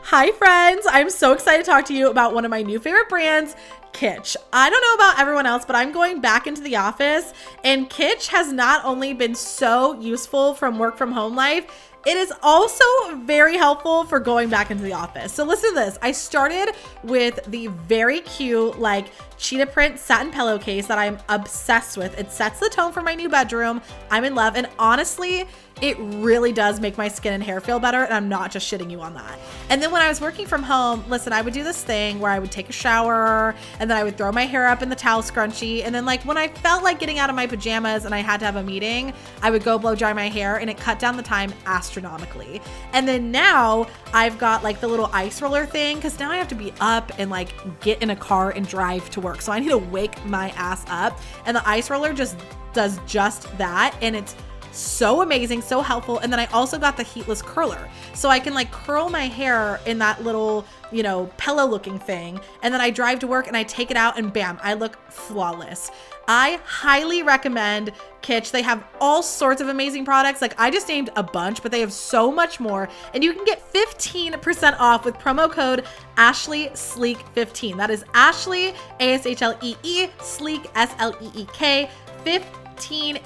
[0.03, 0.85] Hi, friends.
[0.89, 3.57] I'm so excited to talk to you about one of my new favorite brands,
[3.91, 4.37] Kitsch.
[4.53, 7.33] I don't know about everyone else, but I'm going back into the office,
[7.65, 12.31] and Kitsch has not only been so useful from work from home life, it is
[12.41, 12.85] also
[13.25, 15.33] very helpful for going back into the office.
[15.33, 15.99] So listen to this.
[16.01, 19.07] I started with the very cute, like
[19.37, 22.17] cheetah print satin pillowcase that I'm obsessed with.
[22.17, 23.81] It sets the tone for my new bedroom.
[24.09, 24.55] I'm in love.
[24.55, 25.45] And honestly,
[25.81, 28.03] it really does make my skin and hair feel better.
[28.03, 29.37] And I'm not just shitting you on that.
[29.69, 32.31] And then when I was working from home, listen, I would do this thing where
[32.31, 34.95] I would take a shower and then I would throw my hair up in the
[34.95, 35.83] towel scrunchie.
[35.83, 38.39] And then, like, when I felt like getting out of my pajamas and I had
[38.39, 41.17] to have a meeting, I would go blow dry my hair and it cut down
[41.17, 42.61] the time astronomically.
[42.93, 46.47] And then now I've got like the little ice roller thing because now I have
[46.49, 49.41] to be up and like get in a car and drive to work.
[49.41, 51.19] So I need to wake my ass up.
[51.45, 52.37] And the ice roller just
[52.73, 53.97] does just that.
[54.01, 54.35] And it's
[54.77, 56.19] so amazing, so helpful.
[56.19, 57.89] And then I also got the heatless curler.
[58.13, 62.39] So I can like curl my hair in that little, you know, pillow looking thing.
[62.61, 64.97] And then I drive to work and I take it out and bam, I look
[65.11, 65.91] flawless.
[66.27, 68.51] I highly recommend Kitsch.
[68.51, 70.41] They have all sorts of amazing products.
[70.41, 72.89] Like I just named a bunch, but they have so much more.
[73.13, 75.85] And you can get 15% off with promo code
[76.17, 77.77] Ashlee Sleek 15.
[77.77, 81.89] That is Ashlee, A S H L E E, Sleek, S L E E K,
[82.23, 82.66] 15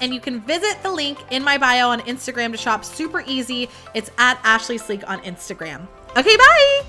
[0.00, 3.68] and you can visit the link in my bio on Instagram to shop super easy.
[3.94, 5.86] It's at Ashlee Sleek on Instagram.
[6.16, 6.82] Okay, bye.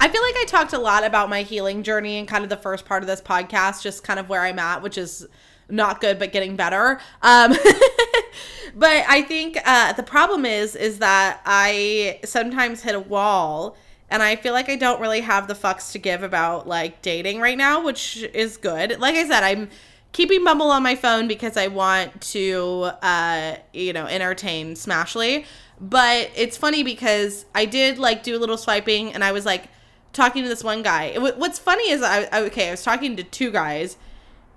[0.00, 2.56] I feel like I talked a lot about my healing journey and kind of the
[2.56, 5.26] first part of this podcast, just kind of where I'm at, which is
[5.68, 7.00] not good but getting better.
[7.20, 7.52] Um,
[8.74, 13.76] but I think uh, the problem is is that I sometimes hit a wall
[14.08, 17.40] and I feel like I don't really have the fucks to give about like dating
[17.40, 18.98] right now, which is good.
[18.98, 19.68] Like I said, I'm
[20.12, 25.44] keeping Bumble on my phone because I want to uh, you know, entertain Smashly.
[25.80, 29.68] But it's funny because I did like do a little swiping and I was like
[30.12, 31.16] talking to this one guy.
[31.18, 33.96] What's funny is I, I okay, I was talking to two guys,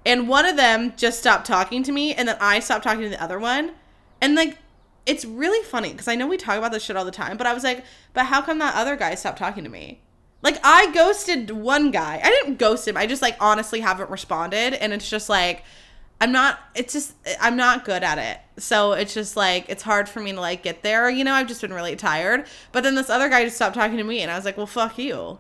[0.05, 3.09] and one of them just stopped talking to me, and then I stopped talking to
[3.09, 3.71] the other one,
[4.21, 4.57] and like
[5.05, 7.47] it's really funny because I know we talk about this shit all the time, but
[7.47, 10.01] I was like, but how come that other guy stopped talking to me?
[10.43, 12.19] Like I ghosted one guy.
[12.23, 12.97] I didn't ghost him.
[12.97, 15.63] I just like honestly haven't responded, and it's just like.
[16.21, 18.61] I'm not it's just I'm not good at it.
[18.61, 21.47] So it's just like it's hard for me to like get there, you know, I've
[21.47, 22.45] just been really tired.
[22.71, 24.67] But then this other guy just stopped talking to me and I was like, "Well,
[24.67, 25.39] fuck you."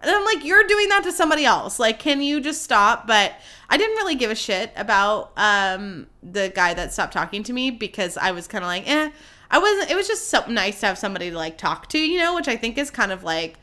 [0.00, 1.78] And I'm like, "You're doing that to somebody else.
[1.78, 3.34] Like, can you just stop?" But
[3.68, 7.70] I didn't really give a shit about um the guy that stopped talking to me
[7.70, 9.10] because I was kind of like, "Eh."
[9.50, 12.18] I wasn't it was just so nice to have somebody to like talk to, you
[12.18, 13.58] know, which I think is kind of like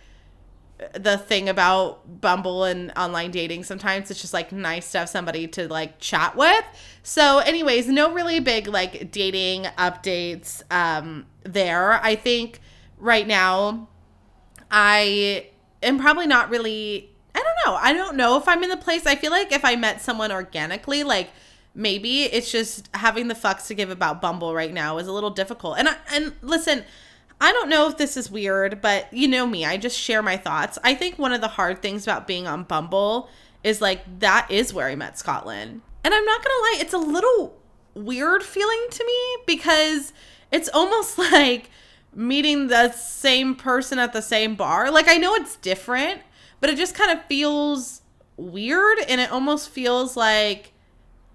[0.94, 3.64] the thing about Bumble and online dating.
[3.64, 6.64] Sometimes it's just like nice to have somebody to like chat with.
[7.04, 11.94] So, anyways, no really big like dating updates um, there.
[12.04, 12.60] I think
[12.98, 13.90] right now
[14.70, 15.48] I
[15.84, 17.10] am probably not really.
[17.34, 17.80] I don't know.
[17.80, 19.06] I don't know if I'm in the place.
[19.06, 21.30] I feel like if I met someone organically, like
[21.74, 25.30] maybe it's just having the fucks to give about Bumble right now is a little
[25.30, 25.78] difficult.
[25.78, 26.84] And I, and listen,
[27.42, 30.38] I don't know if this is weird, but you know me, I just share my
[30.38, 30.78] thoughts.
[30.84, 33.30] I think one of the hard things about being on Bumble
[33.64, 35.82] is like that is where I met Scotland.
[36.04, 37.58] And I'm not gonna lie, it's a little
[37.96, 40.14] weird feeling to me because
[40.52, 41.72] it's almost like
[42.14, 44.92] meeting the same person at the same bar.
[44.92, 46.22] Like I know it's different,
[46.60, 48.04] but it just kind of feels
[48.38, 50.74] weird and it almost feels like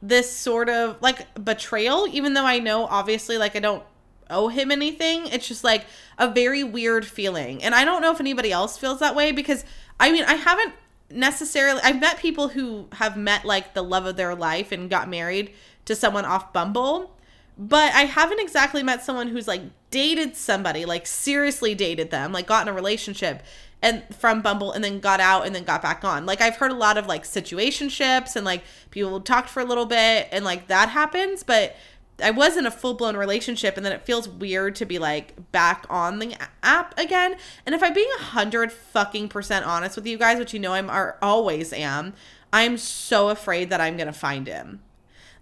[0.00, 3.82] this sort of like betrayal even though I know obviously like I don't
[4.30, 5.26] owe him anything.
[5.26, 5.86] It's just like
[6.18, 7.62] a very weird feeling.
[7.62, 9.64] And I don't know if anybody else feels that way because
[9.98, 10.74] I mean, I haven't
[11.10, 15.08] necessarily I've met people who have met like the love of their life and got
[15.08, 15.52] married
[15.84, 17.16] to someone off Bumble,
[17.56, 22.46] but I haven't exactly met someone who's like dated somebody, like seriously dated them, like
[22.46, 23.42] got in a relationship
[23.82, 26.26] and from Bumble and then got out and then got back on.
[26.26, 29.86] Like I've heard a lot of like situationships and like people talked for a little
[29.86, 31.76] bit and like that happens, but
[32.22, 35.52] I was in a full blown relationship, and then it feels weird to be like
[35.52, 37.36] back on the app again.
[37.64, 40.72] And if I'm being a hundred fucking percent honest with you guys, which you know
[40.72, 42.14] I'm are, always am,
[42.52, 44.80] I'm so afraid that I'm gonna find him.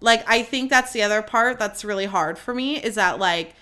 [0.00, 3.54] Like I think that's the other part that's really hard for me is that like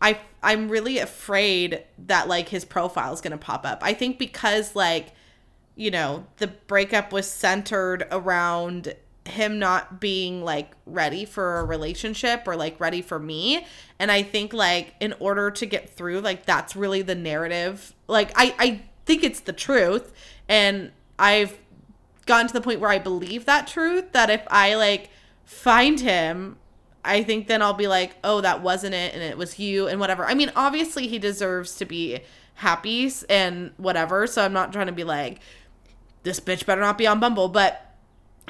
[0.00, 3.80] I I'm really afraid that like his profile is gonna pop up.
[3.82, 5.12] I think because like
[5.74, 8.94] you know the breakup was centered around
[9.28, 13.66] him not being like ready for a relationship or like ready for me.
[13.98, 17.94] And i think like in order to get through like that's really the narrative.
[18.06, 20.12] Like i i think it's the truth.
[20.48, 21.58] And i've
[22.26, 25.08] gotten to the point where i believe that truth that if i like
[25.44, 26.58] find him
[27.02, 30.00] i think then i'll be like oh that wasn't it and it was you and
[30.00, 30.24] whatever.
[30.26, 32.20] I mean obviously he deserves to be
[32.54, 34.26] happy and whatever.
[34.26, 35.40] So i'm not trying to be like
[36.22, 37.87] this bitch better not be on bumble but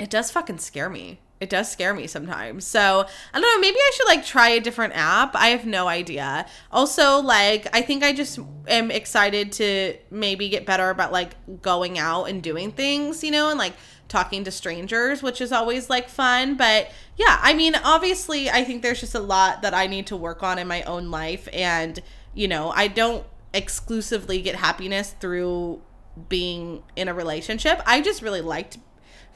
[0.01, 1.21] it does fucking scare me.
[1.41, 2.65] It does scare me sometimes.
[2.65, 3.61] So I don't know.
[3.61, 5.37] Maybe I should like try a different app.
[5.37, 6.47] I have no idea.
[6.73, 11.99] Also, like, I think I just am excited to maybe get better about like going
[11.99, 13.75] out and doing things, you know, and like
[14.09, 16.57] talking to strangers, which is always like fun.
[16.57, 20.17] But yeah, I mean, obviously, I think there's just a lot that I need to
[20.17, 21.49] work on in my own life.
[21.53, 22.01] And,
[22.35, 25.83] you know, I don't exclusively get happiness through
[26.29, 27.81] being in a relationship.
[27.87, 28.79] I just really liked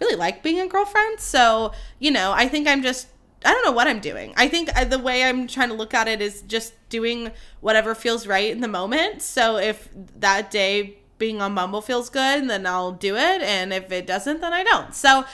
[0.02, 1.20] really like being a girlfriend.
[1.20, 3.08] So, you know, I think I'm just
[3.44, 4.34] I don't know what I'm doing.
[4.36, 7.94] I think uh, the way I'm trying to look at it is just doing whatever
[7.94, 9.22] feels right in the moment.
[9.22, 9.88] So if
[10.18, 13.42] that day being on Bumble feels good, then I'll do it.
[13.42, 14.94] And if it doesn't, then I don't.
[14.94, 15.24] So, you know,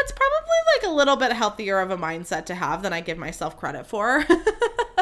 [0.00, 3.18] it's probably like a little bit healthier of a mindset to have than I give
[3.18, 4.24] myself credit for.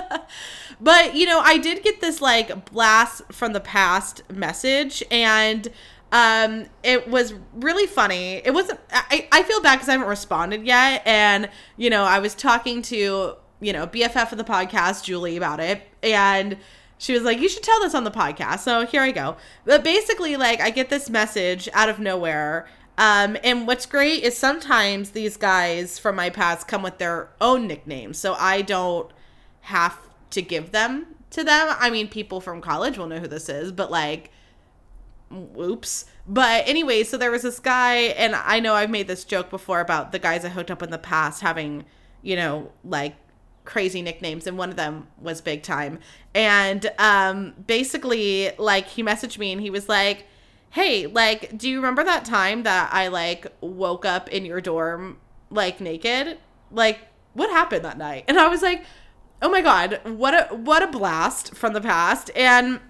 [0.80, 5.68] but, you know, I did get this like blast from the past message and
[6.12, 8.42] um, it was really funny.
[8.44, 8.80] It wasn't.
[8.90, 12.82] I, I feel bad because I haven't responded yet, and you know, I was talking
[12.82, 16.56] to you know BFF of the podcast, Julie, about it, and
[16.98, 19.36] she was like, "You should tell this on the podcast." So here I go.
[19.64, 22.68] But basically, like, I get this message out of nowhere.
[22.98, 27.66] Um, and what's great is sometimes these guys from my past come with their own
[27.66, 29.10] nicknames, so I don't
[29.62, 29.96] have
[30.30, 31.74] to give them to them.
[31.78, 34.32] I mean, people from college will know who this is, but like
[35.32, 36.04] Oops.
[36.26, 39.80] But anyway, so there was this guy, and I know I've made this joke before
[39.80, 41.84] about the guys I hooked up in the past having,
[42.22, 43.16] you know, like
[43.64, 46.00] crazy nicknames, and one of them was Big Time.
[46.34, 50.26] And um, basically, like, he messaged me and he was like,
[50.70, 55.18] Hey, like, do you remember that time that I like woke up in your dorm
[55.50, 56.38] like naked?
[56.70, 57.00] Like,
[57.32, 58.24] what happened that night?
[58.28, 58.84] And I was like,
[59.42, 62.30] Oh my god, what a what a blast from the past.
[62.36, 62.80] And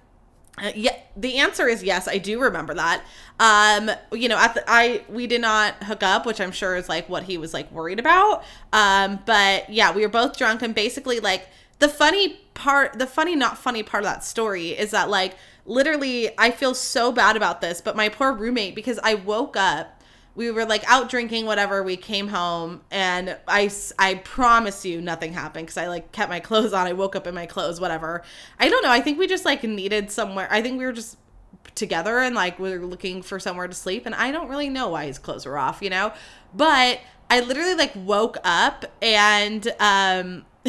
[0.62, 2.06] uh, yeah, the answer is yes.
[2.06, 3.02] I do remember that.
[3.38, 6.88] Um, you know, at the, I we did not hook up, which I'm sure is
[6.88, 8.44] like what he was like worried about.
[8.72, 13.34] Um, but yeah, we were both drunk and basically like the funny part, the funny
[13.34, 17.60] not funny part of that story is that like literally I feel so bad about
[17.60, 19.99] this, but my poor roommate because I woke up
[20.34, 25.32] we were like out drinking whatever we came home and i i promise you nothing
[25.32, 28.22] happened because i like kept my clothes on i woke up in my clothes whatever.
[28.58, 31.16] I don't know i think we just like needed somewhere i think we were just
[31.74, 34.88] together and like we were looking for somewhere to sleep and i don't really know
[34.88, 36.12] why his clothes were off you know?
[36.54, 40.44] But i literally like woke up and um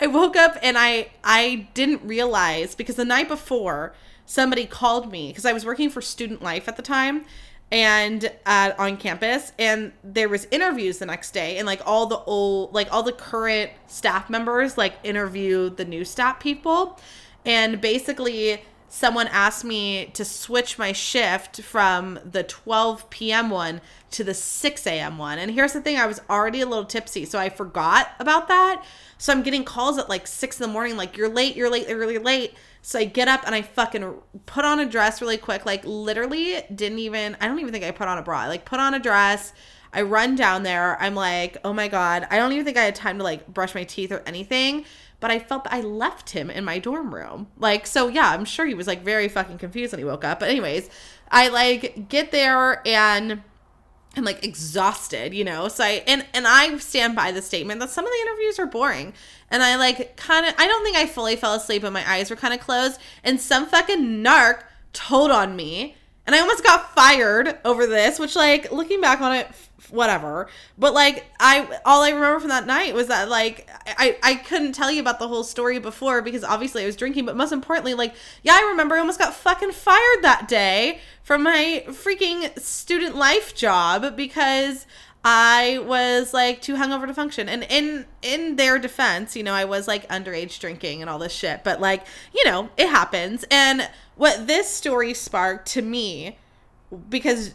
[0.00, 3.94] i woke up and i i didn't realize because the night before
[4.26, 7.24] somebody called me because i was working for student life at the time
[7.72, 12.18] and uh, on campus and there was interviews the next day and like all the
[12.18, 17.00] old like all the current staff members like interviewed the new staff people.
[17.44, 24.22] And basically someone asked me to switch my shift from the 12 p.m one to
[24.22, 27.38] the 6 a.m one and here's the thing i was already a little tipsy so
[27.38, 28.84] i forgot about that
[29.16, 31.88] so i'm getting calls at like 6 in the morning like you're late you're late
[31.88, 32.54] you're really late
[32.84, 34.12] so I get up and I fucking
[34.44, 35.64] put on a dress really quick.
[35.64, 38.40] Like literally didn't even I don't even think I put on a bra.
[38.40, 39.52] I like put on a dress.
[39.92, 41.00] I run down there.
[41.00, 42.26] I'm like, "Oh my god.
[42.30, 44.84] I don't even think I had time to like brush my teeth or anything."
[45.22, 47.46] But I felt I left him in my dorm room.
[47.56, 50.40] Like so yeah, I'm sure he was like very fucking confused when he woke up.
[50.40, 50.90] But anyways,
[51.30, 53.40] I like get there and
[54.16, 55.68] I'm like exhausted, you know.
[55.68, 58.66] So I and and I stand by the statement that some of the interviews are
[58.66, 59.14] boring.
[59.48, 62.28] And I like kind of I don't think I fully fell asleep but my eyes
[62.28, 65.96] were kind of closed and some fucking narc told on me
[66.26, 69.48] and I almost got fired over this, which like looking back on it
[69.92, 70.48] whatever.
[70.78, 74.72] But like I all I remember from that night was that like I I couldn't
[74.72, 77.94] tell you about the whole story before because obviously I was drinking, but most importantly
[77.94, 83.16] like yeah, I remember I almost got fucking fired that day from my freaking student
[83.16, 84.86] life job because
[85.24, 87.48] I was like too hungover to function.
[87.48, 91.32] And in in their defense, you know, I was like underage drinking and all this
[91.32, 92.04] shit, but like,
[92.34, 93.44] you know, it happens.
[93.50, 96.38] And what this story sparked to me
[97.08, 97.54] because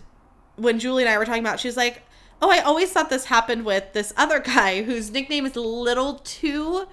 [0.55, 2.03] when Julie and I were talking about, she's like,
[2.41, 6.15] Oh, I always thought this happened with this other guy whose nickname is a little
[6.23, 6.87] too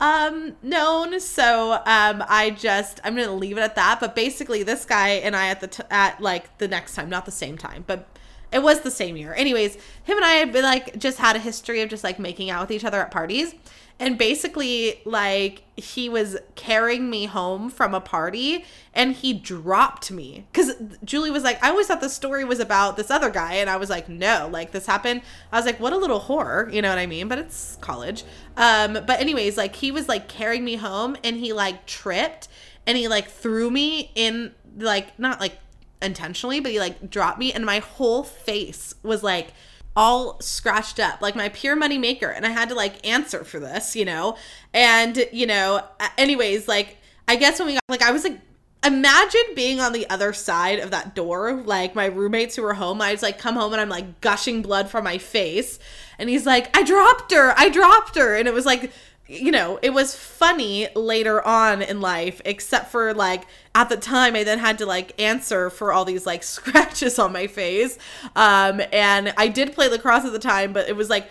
[0.00, 4.84] um known so um i just i'm gonna leave it at that but basically this
[4.84, 7.84] guy and i at the t- at like the next time not the same time
[7.86, 8.11] but
[8.52, 9.34] it was the same year.
[9.34, 12.50] Anyways him and i had been like just had a history of just like making
[12.50, 13.54] out with each other at parties.
[13.98, 20.46] And basically like he was carrying me home from a party and he dropped me.
[20.52, 20.74] Because
[21.04, 23.54] julie was like i always thought the story was about this other guy.
[23.54, 25.22] And i was like no like this happened.
[25.50, 26.68] I was like what a little horror.
[26.72, 27.28] you know what i mean?
[27.28, 28.24] But it's college.
[28.56, 32.48] Um but anyways like he was like carrying me home and he like tripped
[32.86, 35.58] and he like threw me in like not like
[36.02, 39.52] intentionally but he like dropped me and my whole face was like
[39.96, 42.28] all scratched up, like my pure money maker.
[42.28, 44.36] And I had to like answer for this, you know?
[44.72, 45.84] And, you know,
[46.16, 46.98] anyways, like,
[47.28, 48.40] I guess when we got, like, I was like,
[48.84, 51.62] imagine being on the other side of that door.
[51.64, 54.62] Like, my roommates who were home, I was like, come home and I'm like gushing
[54.62, 55.78] blood from my face.
[56.18, 57.54] And he's like, I dropped her.
[57.56, 58.36] I dropped her.
[58.36, 58.90] And it was like,
[59.28, 63.44] you know, it was funny later on in life, except for like
[63.74, 67.32] at the time I then had to like answer for all these like scratches on
[67.32, 67.98] my face.
[68.36, 71.28] Um, and I did play lacrosse at the time, but it was like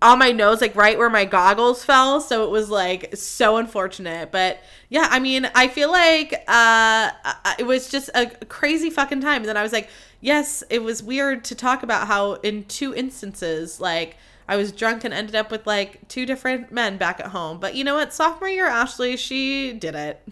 [0.00, 2.20] on my nose, like right where my goggles fell.
[2.20, 4.32] So it was like so unfortunate.
[4.32, 7.10] But yeah, I mean, I feel like uh,
[7.58, 9.42] it was just a crazy fucking time.
[9.42, 9.88] And then I was like,
[10.20, 14.16] yes, it was weird to talk about how in two instances, like,
[14.52, 17.58] I was drunk and ended up with like two different men back at home.
[17.58, 18.12] But you know what?
[18.12, 20.28] Sophomore year, Ashlee, she did it.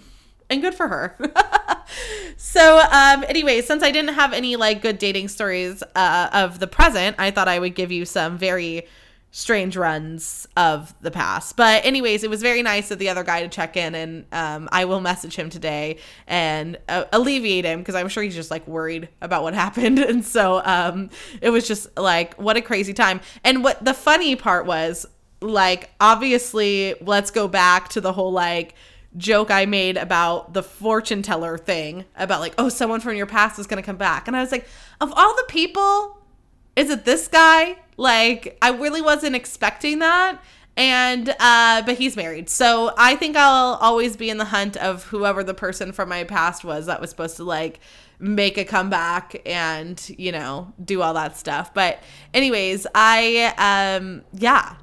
[0.50, 1.16] And good for her.
[2.36, 6.66] so, um, anyway, since I didn't have any like good dating stories uh, of the
[6.66, 8.86] present, I thought I would give you some very
[9.32, 11.56] strange runs of the past.
[11.56, 14.68] But anyways, it was very nice of the other guy to check in, and um,
[14.72, 18.66] I will message him today and uh, alleviate him because I'm sure he's just like
[18.66, 19.98] worried about what happened.
[19.98, 21.10] And so um,
[21.40, 23.20] it was just like what a crazy time.
[23.44, 25.06] And what the funny part was,
[25.40, 28.74] like, obviously, let's go back to the whole like
[29.16, 33.58] joke I made about the fortune teller thing about like, oh, someone from your past
[33.58, 34.66] is gonna come back, and I was like,
[35.00, 36.19] of all the people
[36.76, 37.76] is it this guy?
[37.96, 40.40] Like, I really wasn't expecting that.
[40.76, 42.48] And, uh, but he's married.
[42.48, 46.24] So I think I'll always be in the hunt of whoever the person from my
[46.24, 47.80] past was that was supposed to, like,
[48.18, 51.74] make a comeback and, you know, do all that stuff.
[51.74, 51.98] But,
[52.32, 53.52] anyways, I,
[53.98, 54.76] um, yeah.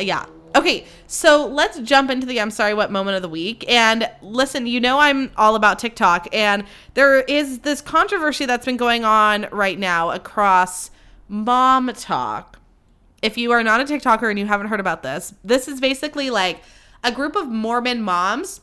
[0.00, 0.26] Yeah.
[0.56, 3.64] Okay, so let's jump into the I'm sorry what moment of the week.
[3.68, 8.76] And listen, you know I'm all about TikTok and there is this controversy that's been
[8.76, 10.90] going on right now across
[11.30, 12.54] MomTok.
[13.22, 16.30] If you are not a TikToker and you haven't heard about this, this is basically
[16.30, 16.62] like
[17.02, 18.60] a group of Mormon moms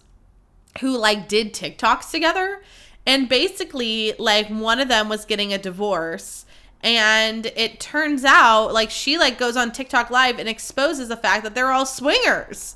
[0.80, 2.62] who like did TikToks together.
[3.06, 6.46] And basically, like one of them was getting a divorce
[6.84, 11.44] and it turns out like she like goes on TikTok live and exposes the fact
[11.44, 12.76] that they're all swingers.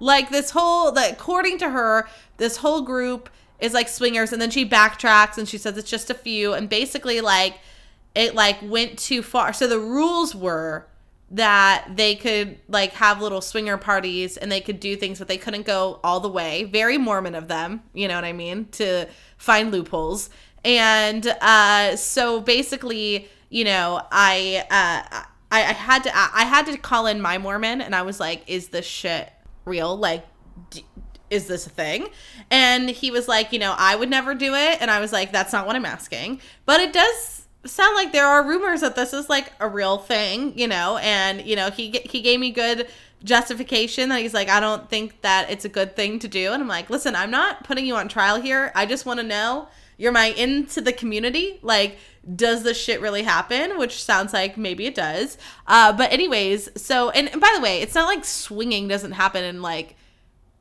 [0.00, 3.30] Like this whole that according to her, this whole group
[3.60, 6.68] is like swingers and then she backtracks and she says it's just a few and
[6.68, 7.58] basically like
[8.14, 9.52] it like went too far.
[9.52, 10.86] So the rules were
[11.30, 15.38] that they could like have little swinger parties and they could do things but they
[15.38, 16.64] couldn't go all the way.
[16.64, 20.30] Very Mormon of them, you know what I mean, to find loopholes.
[20.64, 27.06] And uh so basically, you know, I uh I, had to I had to call
[27.06, 29.32] in my Mormon and I was like, is this shit
[29.64, 29.96] real?
[29.96, 30.26] Like
[30.70, 30.84] d-
[31.30, 32.08] is this a thing?
[32.50, 34.80] And he was like, you know, I would never do it.
[34.80, 36.40] And I was like, that's not what I'm asking.
[36.66, 40.58] But it does sound like there are rumors that this is like a real thing,
[40.58, 42.88] you know, and you know, he he gave me good
[43.22, 46.62] justification that he's like I don't think that it's a good thing to do and
[46.62, 48.70] I'm like, "Listen, I'm not putting you on trial here.
[48.74, 51.58] I just want to know you're my into the community.
[51.62, 51.98] Like
[52.36, 53.78] does this shit really happen?
[53.78, 55.36] Which sounds like maybe it does.
[55.66, 59.44] Uh, but anyways, so and, and by the way, it's not like swinging doesn't happen
[59.44, 59.96] in like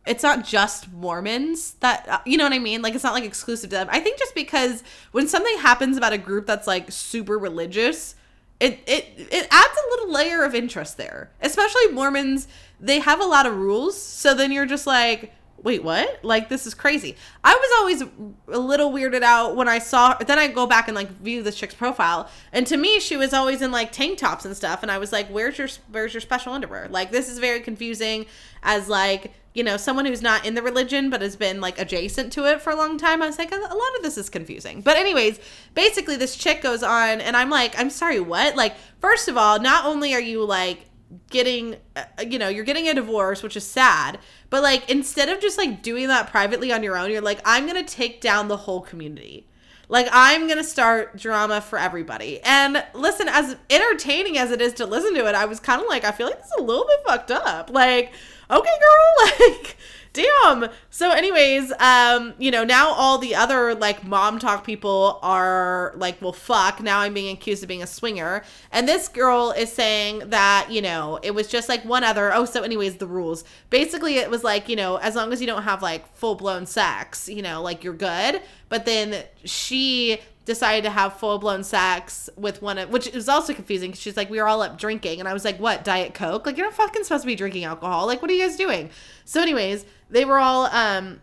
[0.06, 2.82] it's not just Mormons that uh, you know what I mean.
[2.82, 3.88] Like it's not like exclusive to them.
[3.89, 8.16] I think just because when something happens about a group that's like super religious,
[8.60, 11.32] it it it adds a little layer of interest there.
[11.41, 12.47] Especially Mormons,
[12.80, 14.01] they have a lot of rules.
[14.01, 15.34] So then you're just like,
[15.64, 16.20] wait, what?
[16.24, 17.16] Like, this is crazy.
[17.43, 18.01] I was always
[18.49, 21.56] a little weirded out when I saw, then I go back and like view this
[21.56, 22.30] chick's profile.
[22.51, 24.84] And to me, she was always in like tank tops and stuff.
[24.84, 26.89] And I was like, where's your, where's your special underwear?
[26.89, 28.26] Like, this is very confusing
[28.62, 32.34] as like, you know, someone who's not in the religion but has been like adjacent
[32.34, 33.22] to it for a long time.
[33.22, 34.82] I was like, a lot of this is confusing.
[34.82, 35.39] But, anyways,
[35.74, 38.56] basically, this chick goes on, and I'm like, I'm sorry, what?
[38.56, 40.89] Like, first of all, not only are you like,
[41.30, 44.18] getting uh, you know you're getting a divorce which is sad
[44.49, 47.68] but like instead of just like doing that privately on your own you're like i'm
[47.68, 49.47] gonna take down the whole community
[49.94, 52.41] like i'm gonna start drama for everybody.
[52.41, 55.88] And listen as entertaining as it is to listen to it i was kind of
[55.88, 57.70] like i feel like this is a little bit fucked up.
[57.70, 58.12] Like
[58.50, 59.78] okay girl like
[60.14, 60.70] damn.
[60.89, 66.32] So anyways um you know now all the other like MomTok people are like well
[66.32, 68.43] fuck now i'm being accused of being a swinger.
[68.72, 72.45] And this girl is saying that you know it was just like one other oh
[72.45, 73.43] so anyways the rules.
[73.70, 77.28] Basically it was like you know as long as you don't have like full-blown sex
[77.28, 78.41] you know like you're good.
[78.70, 83.54] But then she decided to have full blown sex with one of, which is also
[83.54, 85.20] confusing because she's like, we were all up drinking.
[85.20, 86.46] And I was like, what, Diet Coke?
[86.46, 88.06] Like, you're not fucking supposed to be drinking alcohol.
[88.08, 88.89] Like, what are you guys doing?
[89.26, 91.22] So, anyways, they were all, um,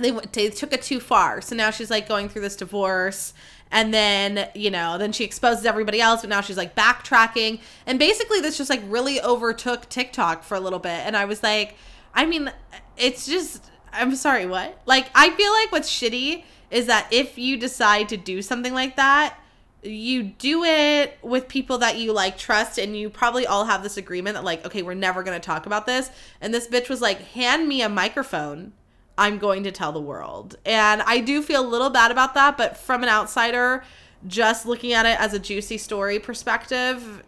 [0.00, 1.40] they, they took it too far.
[1.40, 3.32] So now she's like going through this divorce.
[3.70, 7.60] And then, you know, then she exposes everybody else, but now she's like backtracking.
[7.86, 11.00] And basically, this just like really overtook TikTok for a little bit.
[11.06, 11.76] And I was like,
[12.14, 12.50] I mean,
[12.96, 14.80] it's just, I'm sorry, what?
[14.86, 18.96] Like, I feel like what's shitty is that if you decide to do something like
[18.96, 19.38] that,
[19.82, 23.96] you do it with people that you like trust and you probably all have this
[23.96, 26.10] agreement that like okay we're never going to talk about this.
[26.40, 28.72] And this bitch was like hand me a microphone.
[29.16, 30.56] I'm going to tell the world.
[30.66, 33.84] And i do feel a little bad about that but from an outsider
[34.26, 37.22] just looking at it as a juicy story perspective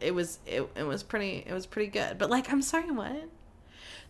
[0.00, 2.18] it was it, it was pretty it was pretty good.
[2.18, 3.28] But like i'm sorry what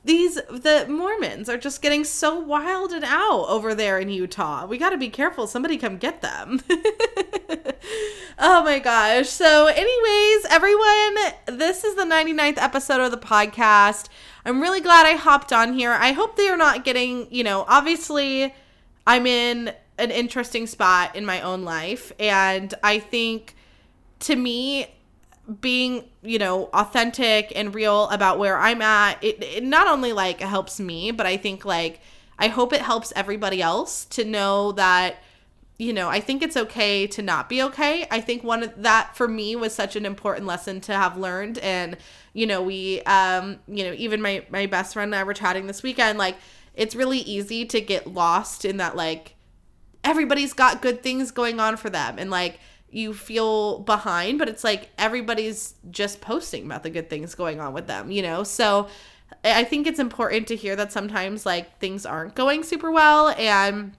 [0.05, 4.67] these the Mormons are just getting so wilded out over there in Utah.
[4.67, 5.47] We got to be careful.
[5.47, 6.61] Somebody come get them.
[8.39, 9.29] oh my gosh.
[9.29, 14.09] So anyways, everyone, this is the 99th episode of the podcast.
[14.45, 15.93] I'm really glad I hopped on here.
[15.93, 18.53] I hope they are not getting, you know, obviously
[19.07, 23.55] I'm in an interesting spot in my own life and I think
[24.21, 24.89] to me
[25.61, 30.41] being you know authentic and real about where i'm at it, it not only like
[30.41, 32.01] helps me but i think like
[32.39, 35.17] i hope it helps everybody else to know that
[35.79, 38.07] you know i think it's okay to not be okay.
[38.11, 41.59] I think one of that for me was such an important lesson to have learned.
[41.59, 41.97] And
[42.35, 45.67] you know we um you know even my my best friend and i were chatting
[45.67, 46.37] this weekend like
[46.75, 49.35] it's really easy to get lost in that like
[50.05, 52.17] everybody's got good things going on for them.
[52.19, 52.59] And like
[52.93, 57.73] you feel behind, but it's like everybody's just posting about the good things going on
[57.73, 58.45] with them, you know?
[58.45, 58.89] So
[59.43, 63.31] I think it's important to hear that sometimes like things aren't going super well.
[63.31, 63.97] And,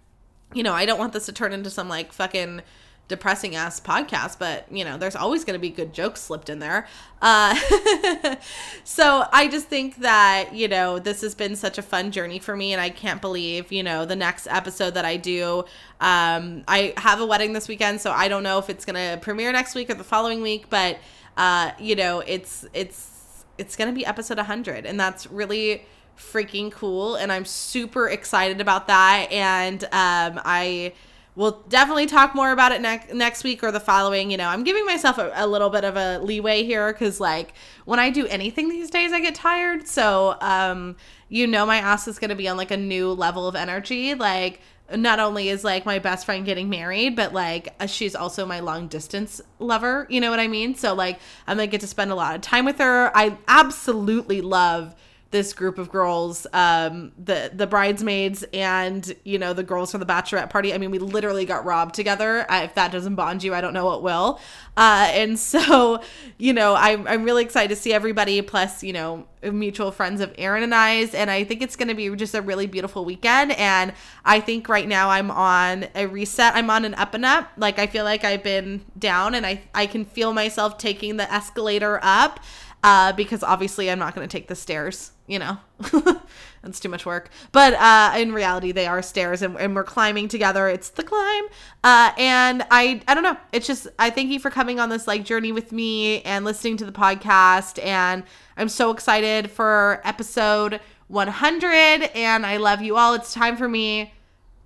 [0.54, 2.62] you know, I don't want this to turn into some like fucking
[3.08, 6.60] depressing ass podcast, but you know, there's always going to be good jokes slipped in
[6.60, 6.88] there.
[7.22, 7.56] Uh,
[8.84, 12.56] so I just think that, you know, this has been such a fun journey for
[12.56, 12.72] me.
[12.72, 15.66] And I can't believe, you know, the next episode that I do,
[16.00, 18.00] um, I have a wedding this weekend.
[18.00, 20.70] So I don't know if it's going to premiere next week or the following week,
[20.70, 20.98] but,
[21.36, 24.86] uh, you know, it's, it's, it's going to be episode 100.
[24.86, 25.86] And that's really
[26.18, 27.16] freaking cool.
[27.16, 29.28] And I'm super excited about that.
[29.30, 30.94] And, um, I,
[31.36, 34.32] we'll definitely talk more about it next next week or the following.
[34.32, 37.54] You know, I'm giving myself a, a little bit of a leeway here because like
[37.86, 39.88] when I do anything these days, I get tired.
[39.88, 40.96] So, um,
[41.30, 44.14] you know, my ass is gonna be on like a new level of energy.
[44.14, 44.62] Like,
[44.96, 48.60] not only is like my best friend getting married, but like uh, she's also my
[48.60, 50.06] long distance lover.
[50.10, 50.76] You know what I mean?
[50.76, 53.16] So like I'm gonna get to spend a lot of time with her.
[53.16, 54.96] I absolutely love
[55.34, 60.06] this group of girls, um, the the bridesmaids and you know the girls from the
[60.06, 60.74] bachelorette party.
[60.74, 62.46] I mean, we literally got robbed together.
[62.50, 64.40] If that doesn't bond you, I don't know what will.
[64.78, 66.02] Uh, and so,
[66.38, 68.42] you know, I'm I'm really excited to see everybody.
[68.42, 71.96] Plus, you know, mutual friends of Aaron and I's, and I think it's going to
[71.96, 73.52] be just a really beautiful weekend.
[73.54, 73.92] And
[74.24, 76.56] I think right now I'm on a reset.
[76.56, 77.50] I'm on an up and up.
[77.58, 81.32] Like I feel like I've been down, and I I can feel myself taking the
[81.34, 82.40] escalator up
[82.84, 85.58] uh, because obviously I'm not going to take the stairs, you know.
[86.62, 87.30] That's too much work.
[87.52, 90.68] But uh, in reality, they are stairs and, and we're climbing together.
[90.68, 91.46] It's the climb.
[91.84, 93.38] Uh, and I, I don't know.
[93.52, 96.78] It's just, I thank you for coming on this like journey with me and listening
[96.78, 97.84] to the podcast.
[97.84, 98.24] And
[98.58, 101.68] I'm so excited for episode 100.
[102.16, 103.14] And I love you all.
[103.14, 104.14] It's time for me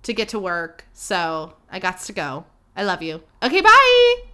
[0.02, 0.84] to get to work.
[0.92, 2.46] So I got to go.
[2.76, 3.22] I love you.
[3.42, 4.27] Okay, bye.